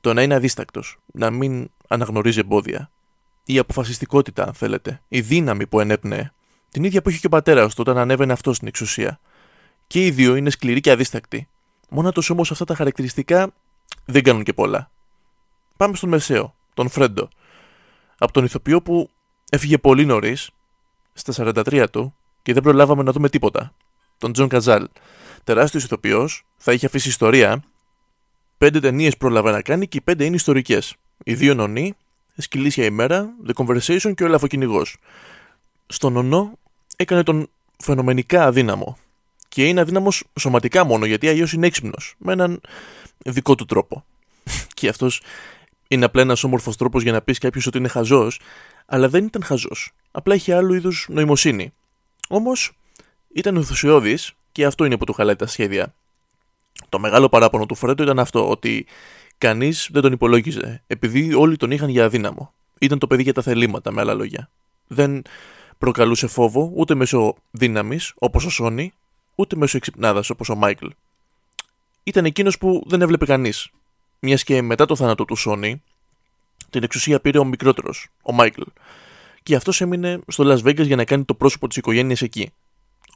Το 0.00 0.14
να 0.14 0.22
είναι 0.22 0.34
αδίστακτος, 0.34 0.98
να 1.12 1.30
μην 1.30 1.70
αναγνωρίζει 1.88 2.38
εμπόδια. 2.38 2.90
Η 3.44 3.58
αποφασιστικότητα, 3.58 4.46
αν 4.46 4.54
θέλετε. 4.54 5.00
Η 5.08 5.20
δύναμη 5.20 5.66
που 5.66 5.80
ενέπνεε. 5.80 6.32
Την 6.70 6.84
ίδια 6.84 7.02
που 7.02 7.08
είχε 7.08 7.18
και 7.18 7.26
ο 7.26 7.30
πατέρας 7.30 7.74
του 7.74 7.84
όταν 7.86 7.98
ανέβαινε 7.98 8.32
αυτός 8.32 8.56
στην 8.56 8.68
εξουσία. 8.68 9.20
Και 9.86 10.06
οι 10.06 10.10
δύο 10.10 10.36
είναι 10.36 10.50
σκληροί 10.50 10.80
και 10.80 10.90
αδίστακτοι. 10.90 11.48
Μόνα 11.88 12.12
όμως 12.28 12.50
αυτά 12.50 12.64
τα 12.64 12.74
χαρακτηριστικά 12.74 13.52
δεν 14.04 14.22
κάνουν 14.22 14.42
και 14.42 14.52
πολλά. 14.52 14.90
Πάμε 15.76 15.96
στον 15.96 16.08
Μεσαίο, 16.08 16.54
τον 16.74 16.88
Φρέντο. 16.88 17.28
Από 18.18 18.32
τον 18.32 18.44
ηθοποιό 18.44 18.82
που 18.82 19.10
έφυγε 19.50 19.78
πολύ 19.78 20.04
νωρίς, 20.04 20.50
στα 21.12 21.32
43 21.32 21.86
του, 21.90 22.14
και 22.42 22.52
δεν 22.52 22.62
προλάβαμε 22.62 23.02
να 23.02 23.12
δούμε 23.12 23.28
τίποτα. 23.28 23.74
Τον 24.18 24.32
Τζον 24.32 24.48
Καζάλ. 24.48 24.88
Τεράστιος 25.44 25.84
ηθοποιός, 25.84 26.44
θα 26.56 26.72
είχε 26.72 26.86
αφήσει 26.86 27.08
ιστορία. 27.08 27.62
Πέντε 28.58 28.80
ταινίες 28.80 29.16
πρόλαβε 29.16 29.50
να 29.50 29.62
κάνει 29.62 29.88
και 29.88 29.96
οι 29.96 30.00
πέντε 30.00 30.24
είναι 30.24 30.36
ιστορικές. 30.36 30.96
Οι 31.24 31.34
δύο 31.34 31.54
νονοί, 31.54 31.94
Σκυλίσια 32.36 32.84
ημέρα, 32.84 33.34
The 33.46 33.64
Conversation 33.64 34.14
και 34.14 34.22
ο 34.22 34.26
Ελαφοκυνηγός. 34.26 34.96
Στον 35.86 36.16
Νονό 36.16 36.58
έκανε 36.96 37.22
τον 37.22 37.48
φαινομενικά 37.82 38.44
αδύναμο. 38.44 38.98
Και 39.48 39.68
είναι 39.68 39.80
αδύναμος 39.80 40.24
σωματικά 40.40 40.84
μόνο, 40.84 41.06
γιατί 41.06 41.28
αλλιώς 41.28 41.52
είναι 41.52 41.66
έξυπνος, 41.66 42.14
με 42.18 42.32
έναν 42.32 42.60
δικό 43.24 43.54
του 43.54 43.64
τρόπο. 43.64 44.04
και 44.74 44.88
αυτός 44.88 45.22
είναι 45.88 46.04
απλά 46.04 46.22
ένας 46.22 46.44
όμορφος 46.44 46.76
τρόπος 46.76 47.02
για 47.02 47.12
να 47.12 47.22
πεις 47.22 47.38
κάποιος 47.38 47.66
ότι 47.66 47.78
είναι 47.78 47.88
χαζός, 47.88 48.40
αλλά 48.86 49.08
δεν 49.08 49.24
ήταν 49.24 49.42
χαζός. 49.42 49.92
Απλά 50.10 50.34
είχε 50.34 50.54
άλλου 50.54 50.74
είδους 50.74 51.06
νοημοσύνη. 51.10 51.72
Όμως 52.28 52.72
ήταν 53.32 53.56
ενθουσιώδης 53.56 54.32
και 54.52 54.64
αυτό 54.64 54.84
είναι 54.84 54.96
που 54.96 55.04
του 55.04 55.12
χαλάει 55.12 55.36
τα 55.36 55.46
σχέδια. 55.46 55.94
Το 56.88 56.98
μεγάλο 56.98 57.28
παράπονο 57.28 57.66
του 57.66 57.74
Φρέντο 57.74 58.02
ήταν 58.02 58.18
αυτό, 58.18 58.48
ότι 58.48 58.86
κανείς 59.38 59.88
δεν 59.92 60.02
τον 60.02 60.12
υπολόγιζε, 60.12 60.82
επειδή 60.86 61.34
όλοι 61.34 61.56
τον 61.56 61.70
είχαν 61.70 61.88
για 61.88 62.04
αδύναμο. 62.04 62.52
Ήταν 62.78 62.98
το 62.98 63.06
παιδί 63.06 63.22
για 63.22 63.32
τα 63.32 63.42
θελήματα, 63.42 63.92
με 63.92 64.00
άλλα 64.00 64.14
λόγια. 64.14 64.50
Δεν 64.86 65.22
προκαλούσε 65.78 66.26
φόβο 66.26 66.72
ούτε 66.74 66.94
μέσω 66.94 67.34
δύναμης, 67.50 68.12
όπως 68.18 68.44
ο 68.44 68.50
Σόνι, 68.50 68.92
ούτε 69.34 69.56
μέσω 69.56 69.76
εξυπνάδας, 69.76 70.30
όπως 70.30 70.48
ο 70.48 70.54
Μάικλ. 70.54 70.86
Ήταν 72.04 72.24
εκείνος 72.24 72.58
που 72.58 72.82
δεν 72.86 73.02
έβλεπε 73.02 73.26
κανείς. 73.26 73.68
Μιας 74.20 74.44
και 74.44 74.62
μετά 74.62 74.86
το 74.86 74.96
θάνατο 74.96 75.24
του 75.24 75.36
Σόνι, 75.36 75.82
την 76.70 76.82
εξουσία 76.82 77.20
πήρε 77.20 77.38
ο 77.38 77.44
μικρότερος, 77.44 78.08
ο 78.22 78.32
Μάικλ. 78.32 78.62
Και 79.42 79.54
αυτός 79.54 79.80
έμεινε 79.80 80.20
στο 80.26 80.44
Las 80.46 80.68
Vegas 80.68 80.86
για 80.86 80.96
να 80.96 81.04
κάνει 81.04 81.24
το 81.24 81.34
πρόσωπο 81.34 81.68
της 81.68 81.76
οικογένειας 81.76 82.22
εκεί. 82.22 82.52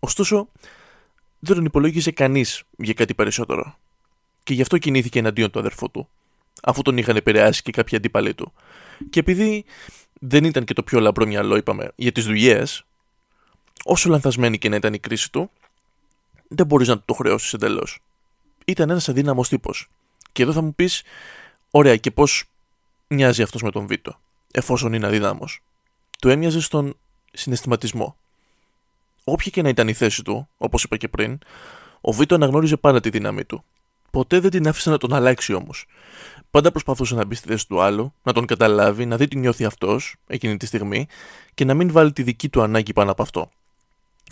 Ωστόσο, 0.01 0.49
δεν 1.39 1.57
τον 1.57 1.65
υπολόγιζε 1.65 2.11
κανείς 2.11 2.63
για 2.77 2.95
κάτι 2.95 3.15
περισσότερο. 3.15 3.77
Και 4.43 4.55
γι' 4.55 4.63
αυτό 4.63 4.79
κινήθηκε 4.79 5.19
εναντίον 5.19 5.51
του 5.51 5.59
αδερφού 5.59 5.91
του, 5.91 6.09
αφού 6.63 6.83
τον 6.83 6.97
είχαν 6.97 7.17
επηρεάσει 7.17 7.63
και 7.63 7.73
κάποιοι 7.73 7.97
αντίπαλοι 7.97 8.35
του. 8.35 8.53
Και 9.11 9.21
επειδή 9.21 9.65
δεν 10.21 10.45
ήταν 10.45 10.65
και 10.65 10.75
το 10.75 10.83
πιο 10.83 11.01
λαμπρό 11.01 11.27
μυαλό, 11.27 11.57
είπαμε, 11.57 11.93
για 11.97 12.13
τις 12.13 12.25
δουλειές, 12.25 12.85
όσο 13.85 14.09
λανθασμένη 14.09 14.59
και 14.59 14.69
να 14.69 14.77
ήταν 14.77 14.95
η 14.95 14.99
κρίση 14.99 15.33
του, 15.33 15.51
δεν 16.49 16.67
μπορείς 16.67 16.89
να 16.89 16.97
του 16.97 17.03
το 17.07 17.15
χρεώσεις 17.15 17.53
εντελώς. 17.53 17.99
Ήταν 18.69 18.91
ένας 18.91 19.09
αδύναμος 19.09 19.49
τύπος. 19.49 19.89
Και 20.33 20.43
εδώ 20.43 20.53
θα 20.53 20.63
μου 20.63 20.75
πεις, 20.75 21.03
ωραία, 21.71 21.97
και 21.97 22.11
πώς 22.11 22.45
μοιάζει 23.09 23.43
αυτός 23.43 23.63
με 23.63 23.71
τον 23.71 23.87
Βίτο, 23.87 24.21
εφόσον 24.51 24.93
είναι 24.93 25.07
αδύναμος. 25.07 25.63
Του 26.21 26.29
έμοιαζε 26.29 26.61
στον 26.61 26.97
συναισθηματισμό. 27.33 28.17
Όποια 29.25 29.51
και 29.51 29.63
να 29.63 29.69
ήταν 29.69 29.89
η 29.89 29.93
θέση 29.93 30.23
του, 30.23 30.49
όπως 30.59 30.85
είπα 30.85 30.97
και 30.97 31.09
πριν, 31.09 31.39
ο 32.01 32.13
Βίτο 32.13 32.35
αναγνώριζε 32.35 32.77
πάντα 32.77 33.01
τη 33.01 33.11
δύναμή 33.11 33.45
του. 33.45 33.65
Ποτέ 34.11 34.41
δεν 34.41 34.51
την 34.51 34.69
άφησε 34.69 34.91
να 34.91 34.99
τον 34.99 35.15
αλλάξει 35.15 35.53
όμως. 35.53 35.87
Πάντα 36.51 36.71
προσπαθούσε 36.71 37.15
να 37.15 37.25
μπει 37.25 37.35
στη 37.35 37.49
θέση 37.49 37.69
του 37.69 37.81
άλλου, 37.81 38.13
να 38.23 38.33
τον 38.33 38.47
καταλάβει, 38.47 39.07
να 39.07 39.17
δει 39.17 39.29
τι 39.29 39.37
νιώθει 39.37 39.65
αυτός 39.65 40.17
εκείνη 40.27 40.57
τη 40.57 40.67
στιγμή 40.67 41.07
και 41.55 41.65
να 41.65 41.75
μην 41.75 41.93
βάλει 41.93 42.13
τη 42.13 42.23
δική 42.23 42.49
του 42.49 42.63
ανάγκη 42.63 42.93
πάνω 42.93 43.11
από 43.11 43.23
αυτό. 43.23 43.51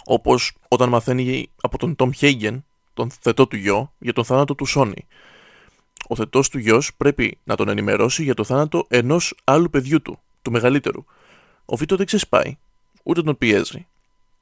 Όπως 0.04 0.56
όταν 0.68 0.88
μαθαίνει 0.88 1.50
από 1.60 1.78
τον 1.78 1.96
Τόμ 1.96 2.10
Χέγγεν, 2.10 2.64
τον 2.96 3.10
θετό 3.20 3.46
του 3.46 3.56
γιο, 3.56 3.92
για 3.98 4.12
τον 4.12 4.24
θάνατο 4.24 4.54
του 4.54 4.64
Σόνι. 4.64 5.06
Ο 6.08 6.16
θετός 6.16 6.48
του 6.48 6.58
γιος 6.58 6.94
πρέπει 6.96 7.38
να 7.44 7.56
τον 7.56 7.68
ενημερώσει 7.68 8.22
για 8.22 8.34
το 8.34 8.44
θάνατο 8.44 8.86
ενός 8.88 9.34
άλλου 9.44 9.70
παιδιού 9.70 10.02
του, 10.02 10.18
του 10.42 10.50
μεγαλύτερου. 10.50 11.04
Ο 11.64 11.76
Βίτο 11.76 11.96
δεν 11.96 12.06
ξεσπάει, 12.06 12.56
ούτε 13.02 13.22
τον 13.22 13.38
πιέζει. 13.38 13.86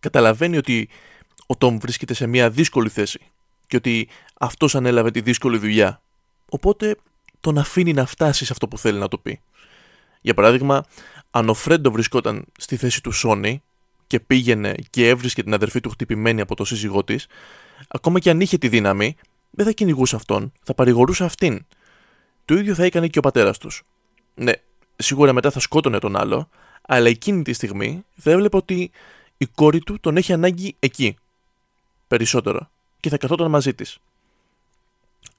Καταλαβαίνει 0.00 0.56
ότι 0.56 0.88
ο 1.46 1.56
Τόμ 1.56 1.78
βρίσκεται 1.78 2.14
σε 2.14 2.26
μια 2.26 2.50
δύσκολη 2.50 2.88
θέση 2.88 3.20
και 3.66 3.76
ότι 3.76 4.08
αυτός 4.38 4.74
ανέλαβε 4.74 5.10
τη 5.10 5.20
δύσκολη 5.20 5.58
δουλειά. 5.58 6.00
Οπότε 6.48 6.96
τον 7.40 7.58
αφήνει 7.58 7.92
να 7.92 8.06
φτάσει 8.06 8.44
σε 8.44 8.52
αυτό 8.52 8.68
που 8.68 8.78
θέλει 8.78 8.98
να 8.98 9.08
το 9.08 9.18
πει. 9.18 9.40
Για 10.20 10.34
παράδειγμα, 10.34 10.84
αν 11.30 11.48
ο 11.48 11.54
Φρέντο 11.54 11.90
βρισκόταν 11.90 12.44
στη 12.58 12.76
θέση 12.76 13.02
του 13.02 13.12
Σόνι 13.12 13.62
και 14.06 14.20
πήγαινε 14.20 14.74
και 14.90 15.08
έβρισκε 15.08 15.42
την 15.42 15.54
αδερφή 15.54 15.80
του 15.80 15.90
χτυπημένη 15.90 16.40
από 16.40 16.54
το 16.54 16.64
σύζυγό 16.64 17.04
της, 17.04 17.26
ακόμα 17.88 18.18
και 18.18 18.30
αν 18.30 18.40
είχε 18.40 18.58
τη 18.58 18.68
δύναμη, 18.68 19.16
δεν 19.50 19.66
θα 19.66 19.72
κυνηγούσε 19.72 20.16
αυτόν, 20.16 20.52
θα 20.62 20.74
παρηγορούσε 20.74 21.24
αυτήν. 21.24 21.66
Το 22.44 22.54
ίδιο 22.54 22.74
θα 22.74 22.84
έκανε 22.84 23.08
και 23.08 23.18
ο 23.18 23.22
πατέρας 23.22 23.58
τους. 23.58 23.82
Ναι, 24.34 24.52
σίγουρα 24.96 25.32
μετά 25.32 25.50
θα 25.50 25.60
σκότωνε 25.60 25.98
τον 25.98 26.16
άλλο, 26.16 26.48
αλλά 26.82 27.08
εκείνη 27.08 27.42
τη 27.42 27.52
στιγμή 27.52 28.04
θα 28.16 28.30
έβλεπε 28.30 28.56
ότι 28.56 28.90
η 29.36 29.46
κόρη 29.46 29.78
του 29.78 30.00
τον 30.00 30.16
έχει 30.16 30.32
ανάγκη 30.32 30.76
εκεί. 30.78 31.16
Περισσότερο. 32.08 32.70
Και 33.00 33.08
θα 33.08 33.16
καθόταν 33.16 33.50
μαζί 33.50 33.74
της. 33.74 33.98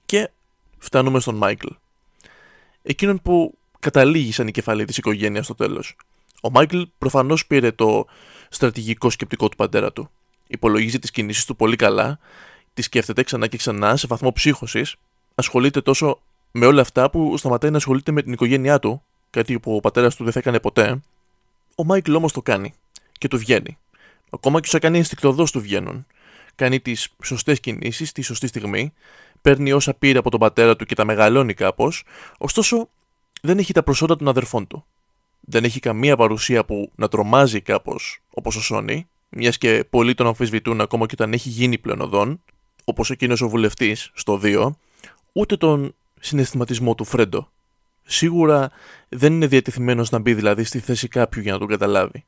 Και 0.05 0.29
φτάνουμε 0.77 1.19
στον 1.19 1.35
Μάικλ. 1.35 1.67
Εκείνον 2.81 3.21
που 3.21 3.57
καταλήγει 3.79 4.31
σαν 4.31 4.47
η 4.47 4.51
κεφαλή 4.51 4.85
της 4.85 4.97
οικογένειας 4.97 5.45
στο 5.45 5.55
τέλος. 5.55 5.95
Ο 6.41 6.51
Μάικλ 6.51 6.81
προφανώς 6.97 7.45
πήρε 7.45 7.71
το 7.71 8.05
στρατηγικό 8.49 9.09
σκεπτικό 9.09 9.49
του 9.49 9.55
πατέρα 9.55 9.93
του. 9.93 10.09
Υπολογίζει 10.47 10.99
τις 10.99 11.11
κινήσεις 11.11 11.45
του 11.45 11.55
πολύ 11.55 11.75
καλά, 11.75 12.19
τις 12.73 12.85
σκέφτεται 12.85 13.23
ξανά 13.23 13.47
και 13.47 13.57
ξανά 13.57 13.95
σε 13.95 14.07
βαθμό 14.07 14.31
ψύχωσης, 14.31 14.95
ασχολείται 15.35 15.81
τόσο 15.81 16.19
με 16.51 16.65
όλα 16.65 16.81
αυτά 16.81 17.09
που 17.09 17.37
σταματάει 17.37 17.71
να 17.71 17.77
ασχολείται 17.77 18.11
με 18.11 18.21
την 18.21 18.33
οικογένειά 18.33 18.79
του, 18.79 19.03
κάτι 19.29 19.59
που 19.59 19.75
ο 19.75 19.79
πατέρας 19.79 20.15
του 20.15 20.23
δεν 20.23 20.33
θα 20.33 20.39
έκανε 20.39 20.59
ποτέ. 20.59 20.99
Ο 21.75 21.83
Μάικλ 21.83 22.15
όμως 22.15 22.33
το 22.33 22.41
κάνει 22.41 22.73
και 23.11 23.27
του 23.27 23.37
βγαίνει. 23.37 23.77
Ακόμα 24.29 24.59
και 24.59 24.67
όσα 24.67 24.79
κάνει 24.79 24.97
ενστικτωδώς 24.97 25.51
του 25.51 25.61
βγαίνουν. 25.61 26.05
Κάνει 26.55 26.79
τις 26.79 27.09
σωστές 27.23 27.59
κινήσεις 27.59 28.11
τη 28.11 28.21
σωστή 28.21 28.47
στιγμή, 28.47 28.93
παίρνει 29.41 29.71
όσα 29.71 29.93
πήρε 29.93 30.17
από 30.17 30.29
τον 30.29 30.39
πατέρα 30.39 30.75
του 30.75 30.85
και 30.85 30.95
τα 30.95 31.05
μεγαλώνει 31.05 31.53
κάπως, 31.53 32.03
ωστόσο 32.37 32.89
δεν 33.41 33.57
έχει 33.57 33.73
τα 33.73 33.83
προσόντα 33.83 34.15
των 34.15 34.27
αδερφών 34.27 34.67
του 34.67 34.85
δεν 35.45 35.63
έχει 35.63 35.79
καμία 35.79 36.15
παρουσία 36.15 36.65
που 36.65 36.91
να 36.95 37.07
τρομάζει 37.07 37.61
κάπως 37.61 38.21
όπως 38.29 38.55
ο 38.55 38.61
Σόνι, 38.61 39.07
μιας 39.37 39.57
και 39.57 39.85
πολλοί 39.89 40.13
τον 40.13 40.27
αμφισβητούν 40.27 40.81
ακόμα 40.81 41.05
και 41.05 41.13
όταν 41.17 41.33
έχει 41.33 41.49
γίνει 41.49 41.77
πλέον 41.77 42.01
οδόν, 42.01 42.41
όπως 42.83 43.09
εκείνο 43.09 43.35
ο 43.39 43.47
βουλευτής 43.47 44.11
στο 44.13 44.39
2, 44.43 44.69
ούτε 45.31 45.57
τον 45.57 45.95
συναισθηματισμό 46.19 46.95
του 46.95 47.05
Φρέντο. 47.05 47.49
Σίγουρα 48.03 48.71
δεν 49.09 49.33
είναι 49.33 49.47
διατεθειμένος 49.47 50.09
να 50.09 50.19
μπει 50.19 50.33
δηλαδή 50.33 50.63
στη 50.63 50.79
θέση 50.79 51.07
κάποιου 51.07 51.41
για 51.41 51.51
να 51.51 51.59
τον 51.59 51.67
καταλάβει. 51.67 52.23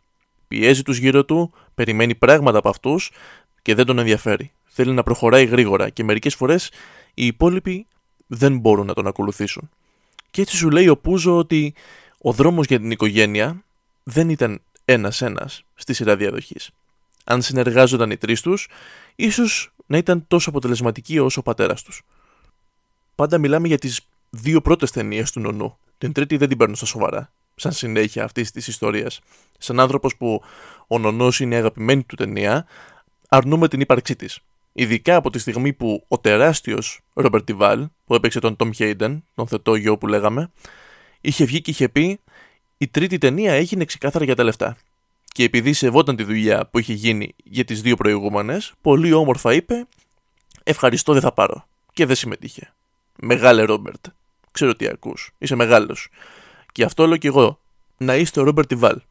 Πιέζει 0.48 0.82
τους 0.82 0.98
γύρω 0.98 1.26
του, 1.26 1.54
περιμένει 1.76 2.16
πράγματα 2.16 2.58
από 2.58 2.70
αυτούς 2.70 3.12
και 3.62 3.76
δεν 3.76 3.86
τον 3.86 4.00
ενδιαφέρει. 4.00 4.52
Θέλει 4.66 4.92
να 4.92 5.04
προχωράει 5.04 5.46
γρήγορα 5.46 5.90
και 5.90 6.04
μερικές 6.04 6.36
φορές 6.36 6.72
οι 7.14 7.26
υπόλοιποι 7.26 7.86
δεν 8.28 8.58
μπορούν 8.58 8.86
να 8.86 8.94
τον 8.94 9.08
ακολουθήσουν. 9.08 9.70
Και 10.32 10.42
έτσι 10.42 10.56
σου 10.56 10.70
λέει 10.70 10.88
ο 10.88 10.98
Πούζο 10.98 11.38
ότι 11.38 11.74
ο 12.18 12.32
δρόμος 12.32 12.66
για 12.66 12.80
την 12.80 12.92
οικογένεια 12.92 13.64
δεν 14.04 14.30
ήταν 14.30 14.62
ένας-ένας 14.86 15.64
στη 15.76 15.94
σειρά 15.94 16.16
διαδοχής. 16.16 16.72
Αν 17.30 17.42
συνεργάζονταν 17.42 18.12
οι 18.12 18.18
τρεις 18.18 18.42
τους, 18.42 18.68
ίσως 19.16 19.72
να 19.86 19.98
ήταν 19.98 20.28
τόσο 20.28 20.50
αποτελεσματικοί 20.50 21.20
όσο 21.20 21.40
ο 21.40 21.44
πατέρας 21.44 21.84
τους. 21.84 22.02
Πάντα 23.16 23.38
μιλάμε 23.38 23.68
για 23.68 23.78
τις 23.78 24.02
δύο 24.30 24.62
πρώτες 24.62 24.92
ταινίες 24.92 25.32
του 25.32 25.40
νονού. 25.40 25.78
Την 25.98 26.12
τρίτη 26.12 26.38
δεν 26.38 26.48
την 26.48 26.58
παίρνω 26.58 26.76
στα 26.76 26.86
σοβαρά, 26.86 27.32
σαν 27.56 27.72
συνέχεια 27.72 28.24
αυτής 28.24 28.52
της 28.52 28.68
ιστορίας. 28.68 29.20
Σαν 29.58 29.80
άνθρωπος 29.80 30.16
που 30.16 30.44
ο 30.88 31.00
νονός 31.00 31.40
είναι 31.40 31.56
η 31.56 31.58
αγαπημένη 31.58 32.04
του 32.04 32.16
ταινία, 32.16 32.66
αρνούμε 33.30 33.68
την 33.68 33.80
ύπαρξή 33.80 34.16
της. 34.16 34.40
Ειδικά 34.74 35.16
από 35.16 35.30
τη 35.30 35.40
στιγμή 35.40 35.74
που 35.74 36.06
ο 36.08 36.20
τεράστιος 36.20 37.02
Ρόμπερτ 37.14 37.46
Τιβάλ, 37.46 37.88
που 38.06 38.16
έπαιξε 38.16 38.40
τον 38.40 38.56
Τόμ 38.56 38.72
Χέιντεν, 38.72 39.24
τον 39.36 39.48
θετό 39.48 39.76
γιο 39.76 39.98
που 39.98 40.08
λέγαμε, 40.08 40.52
είχε 41.22 41.46
βγει 41.46 41.62
και 41.62 41.72
είχε 41.72 41.90
πει 41.90 42.20
η 42.78 42.88
τρίτη 42.88 43.18
ταινία 43.18 43.54
έγινε 43.54 43.86
ξεκάθαρα 43.86 44.26
για 44.26 44.36
τα 44.36 44.44
λεφτά. 44.44 44.78
Και 45.38 45.44
επειδή 45.44 45.74
σεβόταν 45.74 46.16
τη 46.16 46.24
δουλειά 46.24 46.68
που 46.68 46.80
είχε 46.80 46.94
γίνει 46.94 47.36
για 47.44 47.66
τις 47.66 47.82
δύο 47.82 47.96
προηγούμενες, 47.96 48.74
πολύ 48.82 49.14
όμορφα 49.14 49.54
είπε 49.54 49.88
«Ευχαριστώ 50.64 51.14
δεν 51.14 51.22
θα 51.22 51.32
πάρω». 51.32 51.68
Και 51.94 52.06
δεν 52.06 52.16
συμμετείχε. 52.16 52.74
Μεγάλε 53.20 53.64
Ρόμπερτ. 53.64 54.06
Ξέρω 54.52 54.76
τι 54.76 54.88
ακούς. 54.88 55.32
Είσαι 55.38 55.56
μεγάλος. 55.56 56.10
Και 56.72 56.84
αυτό 56.84 57.08
λέω 57.08 57.18
κι 57.18 57.28
εγώ. 57.28 57.60
Να 57.98 58.16
είστε 58.16 58.40
ο 58.40 58.44
Ρόμπερτ 58.44 58.68
Τιβάλ. 58.68 59.02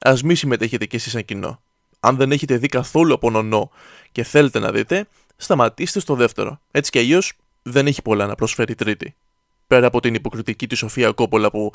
Α 0.00 0.14
μη 0.24 0.34
συμμετέχετε 0.34 0.86
κι 0.86 0.96
εσείς 0.96 1.12
σαν 1.12 1.24
κοινό. 1.24 1.62
Αν 2.00 2.16
δεν 2.16 2.32
έχετε 2.32 2.56
δει 2.56 2.68
καθόλου 2.68 3.14
από 3.14 3.30
νονό 3.30 3.70
και 4.12 4.22
θέλετε 4.22 4.58
να 4.58 4.72
δείτε, 4.72 5.08
σταματήστε 5.36 6.00
στο 6.00 6.14
δεύτερο. 6.14 6.60
Έτσι 6.70 6.90
κι 6.90 6.98
αλλιώς 6.98 7.32
δεν 7.62 7.86
έχει 7.86 8.02
πολλά 8.02 8.26
να 8.26 8.34
προσφέρει 8.34 8.74
τρίτη 8.74 9.14
πέρα 9.66 9.86
από 9.86 10.00
την 10.00 10.14
υποκριτική 10.14 10.66
τη 10.66 10.74
Σοφία 10.74 11.12
Κόπολα 11.12 11.50
που 11.50 11.72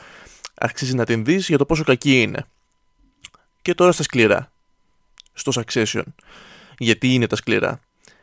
αξίζει 0.55 0.95
να 0.95 1.05
την 1.05 1.25
δεις 1.25 1.47
για 1.47 1.57
το 1.57 1.65
πόσο 1.65 1.83
κακή 1.83 2.21
είναι. 2.21 2.45
Και 3.65 3.73
τώρα 3.73 3.91
στα 3.91 4.03
σκληρά. 4.03 4.51
Στο 5.33 5.51
Succession. 5.55 6.03
Γιατί 6.77 7.13
είναι 7.13 7.27
τα 7.27 7.35
σκληρά. 7.35 7.79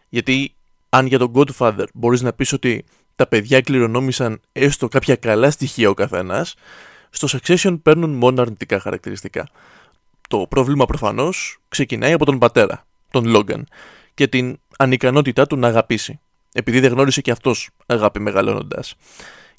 Γιατί 0.09 0.55
αν 0.89 1.07
για 1.07 1.19
τον 1.19 1.33
Godfather 1.35 1.85
μπορείς 1.95 2.23
να 2.23 2.33
πεις 2.33 2.53
ότι 2.53 2.85
τα 3.17 3.27
παιδιά 3.27 3.61
κληρονόμησαν 3.61 4.41
έστω 4.53 4.89
κάποια 4.89 5.17
καλά 5.17 5.51
στοιχεία 5.51 5.89
ο 5.89 5.95
καθένας, 5.95 6.55
στο 7.11 7.29
Succession 7.31 7.79
παίρνουν 7.83 8.11
μόνο 8.11 8.43
αρνητικά 8.43 8.81
χαρακτηριστικά. 8.81 9.49
Το 10.29 10.47
πρόβλημα 10.49 10.85
προφανώς 10.85 11.59
ξεκινάει 11.69 12.13
από 12.13 12.25
τον 12.25 12.39
πατέρα, 12.39 12.87
τον 13.11 13.27
Λόγκαν, 13.27 13.69
και 14.15 14.27
την 14.27 14.59
ανικανότητά 14.79 15.47
του 15.47 15.57
να 15.57 15.69
αγαπήσει, 15.69 16.21
επειδή 16.53 16.81
δεν 16.81 16.93
γνώρισε 16.93 17.21
και 17.21 17.31
αυτός 17.31 17.71
αγάπη 17.87 18.21
μεγαλώνοντας. 18.21 18.95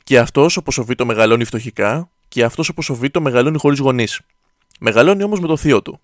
Και 0.03 0.19
αυτός 0.19 0.57
όπως 0.57 0.77
ο 0.77 0.83
Βίτο 0.83 1.05
μεγαλώνει 1.05 1.43
φτωχικά, 1.43 2.09
και 2.27 2.43
αυτός 2.43 2.69
όπως 2.69 2.89
ο 2.89 2.95
Βίτο 2.95 3.21
μεγαλώνει 3.21 3.57
χωρίς 3.57 3.79
γονείς. 3.79 4.21
Μεγαλώνει 4.79 5.23
όμως 5.23 5.39
με 5.39 5.47
το 5.47 5.57
θείο 5.57 5.81
του. 5.81 5.99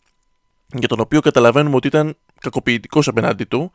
για 0.73 0.87
τον 0.87 0.99
οποίο 0.99 1.19
καταλαβαίνουμε 1.19 1.75
ότι 1.75 1.87
ήταν 1.87 2.17
κακοποιητικός 2.39 3.07
απέναντί 3.07 3.43
του 3.43 3.71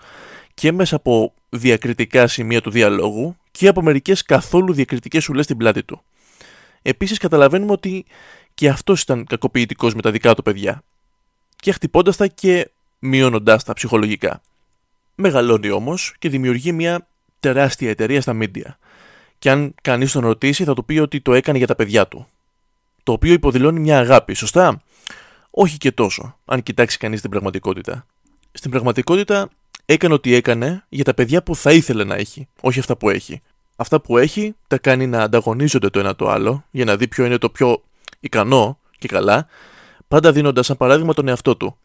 και 0.55 0.73
μέσα 0.73 0.97
από 0.97 1.33
διακριτικά 1.49 2.27
σημεία 2.27 2.61
του 2.61 2.71
διαλόγου 2.71 3.37
και 3.51 3.69
από 3.69 3.83
μερικές 3.83 4.23
καθόλου 4.23 4.73
διακριτικές 4.73 5.25
σουλές 5.25 5.45
στην 5.45 5.57
πλάτη 5.57 5.83
του. 5.83 6.03
Επίσης 6.83 7.19
καταλαβαίνουμε 7.19 7.73
ότι 7.73 8.05
και 8.55 8.69
αυτός 8.69 9.03
ήταν 9.03 9.25
κακοποιητικός 9.25 9.95
με 9.95 10.03
τα 10.03 10.11
δικά 10.11 10.35
του 10.35 10.43
παιδιά 10.43 10.83
και 11.57 11.73
χτυπώντας 11.73 12.17
τα 12.17 12.27
και 12.27 12.71
μειώνοντάς 12.99 13.65
τα 13.65 13.73
ψυχολογικά. 13.73 14.41
Μεγαλώνει 15.15 15.71
όμως 15.71 16.15
και 16.19 16.29
δημιουργεί 16.29 16.73
μια 16.73 17.07
τεράστια 17.41 17.91
εταιρεία 17.91 18.21
στα 18.21 18.33
μίντια. 18.33 18.79
Και 19.39 19.51
αν 19.51 19.75
κανείς 19.83 20.13
τον 20.13 20.23
ρωτήσει 20.23 20.65
θα 20.65 20.75
του 20.75 20.85
πει 20.85 20.99
ότι 20.99 21.21
το 21.21 21.35
έκανε 21.35 21.59
για 21.59 21.67
τα 21.67 21.75
παιδιά 21.75 22.09
του. 22.09 22.27
Το 23.04 23.12
οποίο 23.12 23.32
υποδηλώνει 23.32 23.80
μια 23.80 23.99
αγάπη, 23.99 24.34
σωστά; 24.34 24.82
Όχι 25.50 25.78
και 25.78 25.92
τόσο, 25.92 26.38
αν 26.44 26.62
κοιτάξει 26.62 26.99
κανείς 26.99 27.20
την 27.20 27.30
πραγματικότητα. 27.30 28.06
Στην 28.52 28.70
πραγματικότητα 28.70 29.49
έκανε 29.84 30.14
ό,τι 30.14 30.34
έκανε 30.34 30.84
για 30.88 31.04
τα 31.04 31.14
παιδιά 31.14 31.42
που 31.42 31.56
θα 31.56 31.73
ήθελε 31.73 32.04
να 32.04 32.14
έχει, 32.14 32.49
όχι 32.61 32.78
αυτά 32.78 32.96
που 32.96 33.11
έχει. 33.11 33.42
Αυτά 33.76 34.00
που 34.00 34.18
έχει 34.18 34.54
τα 34.68 34.78
κάνει 34.78 35.06
να 35.06 35.23
ανταγωνίζονται 35.23 35.88
το 35.90 35.99
ένα 35.99 36.16
το 36.16 36.28
άλλο 36.28 36.64
για 36.70 36.84
να 36.84 36.96
δει 36.96 37.08
ποιο 37.08 37.25
είναι 37.25 37.38
το 37.38 37.50
πιο 37.50 37.82
ικανό 38.20 38.78
και 38.99 39.08
καλά, 39.08 39.46
πάντα 40.08 40.32
δίνοντας 40.32 40.66
σαν 40.66 40.76
παράδειγμα 40.76 41.14
τον 41.14 41.28
εαυτό 41.28 41.56
του. 41.56 41.76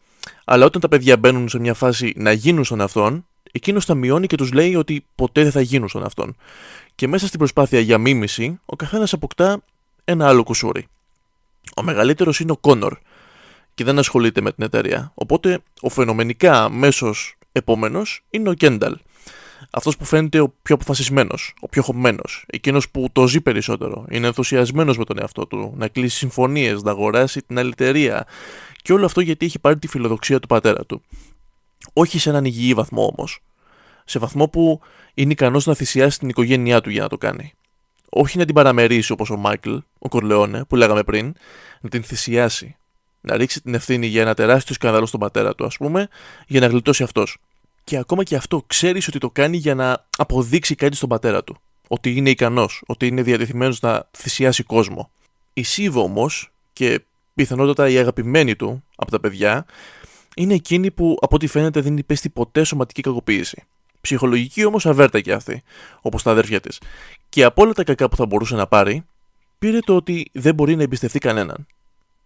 Αλλά 0.45 0.65
όταν 0.65 0.81
τα 0.81 0.88
παιδιά 0.88 1.17
μπαίνουν 1.17 1.49
σε 1.49 1.59
μια 1.59 1.73
φάση 1.73 2.13
να 2.15 2.31
γίνουν 2.31 2.63
στον 2.63 2.81
αυτόν, 2.81 3.25
εκείνος 3.51 3.85
τα 3.85 3.95
μειώνει 3.95 4.27
και 4.27 4.35
τους 4.35 4.51
λέει 4.51 4.75
ότι 4.75 5.05
ποτέ 5.15 5.43
δεν 5.43 5.51
θα 5.51 5.61
γίνουν 5.61 5.89
στον 5.89 6.03
αυτόν. 6.03 6.35
Και 6.95 7.07
μέσα 7.07 7.27
στην 7.27 7.39
προσπάθεια 7.39 7.79
για 7.79 7.97
μίμηση, 7.97 8.59
ο 8.65 8.75
καθένας 8.75 9.13
αποκτά 9.13 9.61
ένα 10.03 10.27
άλλο 10.27 10.43
κουσούρι. 10.43 10.88
Ο 11.79 11.83
μεγαλύτερος 11.83 12.39
είναι 12.39 12.51
ο 12.51 12.57
Κόνορ 12.57 12.98
και 13.74 13.83
δεν 13.83 14.00
ασχολείται 14.00 14.41
με 14.41 14.51
την 14.51 14.63
εταιρεία. 14.63 15.12
Οπότε 15.13 15.59
ο 15.81 15.89
φαινομενικά 15.89 16.69
μέσος 16.69 17.38
επόμενος 17.51 18.24
είναι 18.29 18.50
ο 18.50 18.53
Κένταλ. 18.53 18.98
Αυτός 19.71 19.98
που 19.98 20.05
φαίνεται 20.05 20.39
ο 20.39 20.53
πιο 20.62 20.75
αποφασισμένος, 20.75 21.53
ο 21.59 21.67
πιο 21.67 21.81
χωμένος, 21.81 22.45
εκείνος 22.48 22.89
που 22.89 23.07
το 23.12 23.27
ζει 23.27 23.41
περισσότερο, 23.41 24.05
είναι 24.09 24.27
ενθουσιασμένος 24.27 24.98
με 24.98 25.03
τον 25.05 25.19
εαυτό 25.19 25.48
του, 25.48 25.74
να 25.75 25.88
κλείσει 25.88 26.17
συμφωνίες, 26.17 26.81
να 26.81 26.91
αγοράσει 26.91 27.41
την 27.41 27.59
αλητερία. 27.59 28.25
Και 28.81 28.93
όλο 28.93 29.05
αυτό 29.05 29.21
γιατί 29.21 29.45
έχει 29.45 29.59
πάρει 29.59 29.77
τη 29.77 29.88
φιλοδοξία 29.88 30.39
του 30.39 30.48
πατέρα 30.48 30.86
του. 30.86 31.01
Όχι 31.93 32.19
σε 32.19 32.29
έναν 32.29 32.45
υγιή 32.45 32.74
βαθμό 32.74 33.13
όμως. 33.17 33.39
Σε 34.05 34.19
βαθμό 34.19 34.48
που 34.48 34.79
είναι 35.13 35.31
ικανός 35.31 35.65
να 35.65 35.74
θυσιάσει 35.74 36.19
την 36.19 36.29
οικογένειά 36.29 36.81
του 36.81 36.89
για 36.89 37.01
να 37.01 37.09
το 37.09 37.17
κάνει. 37.17 37.53
Όχι 38.10 38.38
να 38.38 38.46
την 38.46 38.56
παραμερίσει 38.56 39.12
όπως 39.12 39.30
ο 39.30 39.38
Μάικλ, 39.38 39.75
ο 40.00 40.10
Κορλεόνε, 40.10 40.63
που 40.63 40.75
λέγαμε 40.75 41.04
πριν, 41.04 41.34
να 41.82 41.89
την 41.89 42.04
θυσιάσει. 42.04 42.75
Να 43.22 43.38
ρίξει 43.38 43.62
την 43.62 43.74
ευθύνη 43.74 44.08
για 44.08 44.22
ένα 44.22 44.34
τεράστιο 44.34 44.75
σκανδαλό 44.75 45.06
στον 45.06 45.20
πατέρα 45.20 45.56
του, 45.56 45.66
ας 45.66 45.78
πούμε, 45.78 46.08
για 46.48 46.60
να 46.60 46.68
γλιτώσει 46.68 47.04
αυτός. 47.04 47.38
Και 47.84 47.98
ακόμα 47.98 48.24
και 48.24 48.36
αυτό 48.36 48.63
ξέρεις 48.68 49.08
ότι 49.08 49.18
το 49.18 49.30
κάνει 49.30 49.58
για 49.58 49.75
να 49.75 50.06
αποδείξει 50.18 50.75
κάτι 50.75 50.96
στον 50.96 51.10
πατέρα 51.10 51.44
του. 51.44 51.58
Ότι 51.88 52.16
είναι 52.16 52.30
ικανός, 52.30 52.84
ότι 52.88 53.08
είναι 53.08 53.22
διατεθειμένος 53.22 53.82
να 53.82 54.08
θυσιάσει 54.18 54.63
κόσμο. 54.63 55.10
Η 55.54 55.63
Σίβο 55.63 56.01
όμως, 56.01 56.51
και 56.74 57.01
πιθανότατα 57.34 57.89
η 57.89 57.98
αγαπημένη 57.98 58.56
του 58.56 58.84
από 58.96 59.12
τα 59.12 59.20
παιδιά, 59.20 59.66
είναι 60.36 60.54
εκείνη 60.54 60.92
που 60.92 61.18
από 61.22 61.36
ό,τι 61.36 61.48
φαίνεται 61.48 61.82
δεν 61.82 61.98
υπέστη 61.98 62.30
ποτέ 62.30 62.63
σωματική 62.63 63.01
κακοποίηση. 63.01 63.63
Ψυχολογική 64.01 64.65
όμως 64.65 64.86
αβέρτα 64.86 65.22
και 65.22 65.34
αυτή, 65.34 65.63
όπως 66.01 66.24
τα 66.24 66.32
αδέρφια 66.32 66.60
της. 66.60 66.82
Και 67.29 67.44
από 67.44 67.62
όλα 67.62 67.74
τα 67.74 67.84
κακά 67.84 68.10
που 68.10 68.15
θα 68.15 68.25
μπορούσε 68.25 68.56
να 68.56 68.68
πάρει, 68.68 69.06
πήρε 69.60 69.79
το 69.79 69.96
ότι 69.96 70.29
δεν 70.34 70.53
μπορεί 70.53 70.75
να 70.75 70.84
εμπιστευτεί 70.84 71.20
κανέναν. 71.20 71.68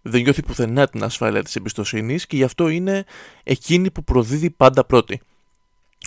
Δεν 0.02 0.22
νιώθει 0.22 0.44
πουθενά 0.44 0.88
την 0.88 1.04
ασφάλεια 1.04 1.44
της 1.44 1.56
εμπιστοσύνης 1.56 2.28
και 2.28 2.36
γι' 2.36 2.44
αυτό 2.44 2.68
είναι 2.68 3.06
εκείνη 3.44 3.92
που 3.92 4.04
προδίδει 4.04 4.50
πάντα 4.50 4.84
πρώτη. 4.86 5.22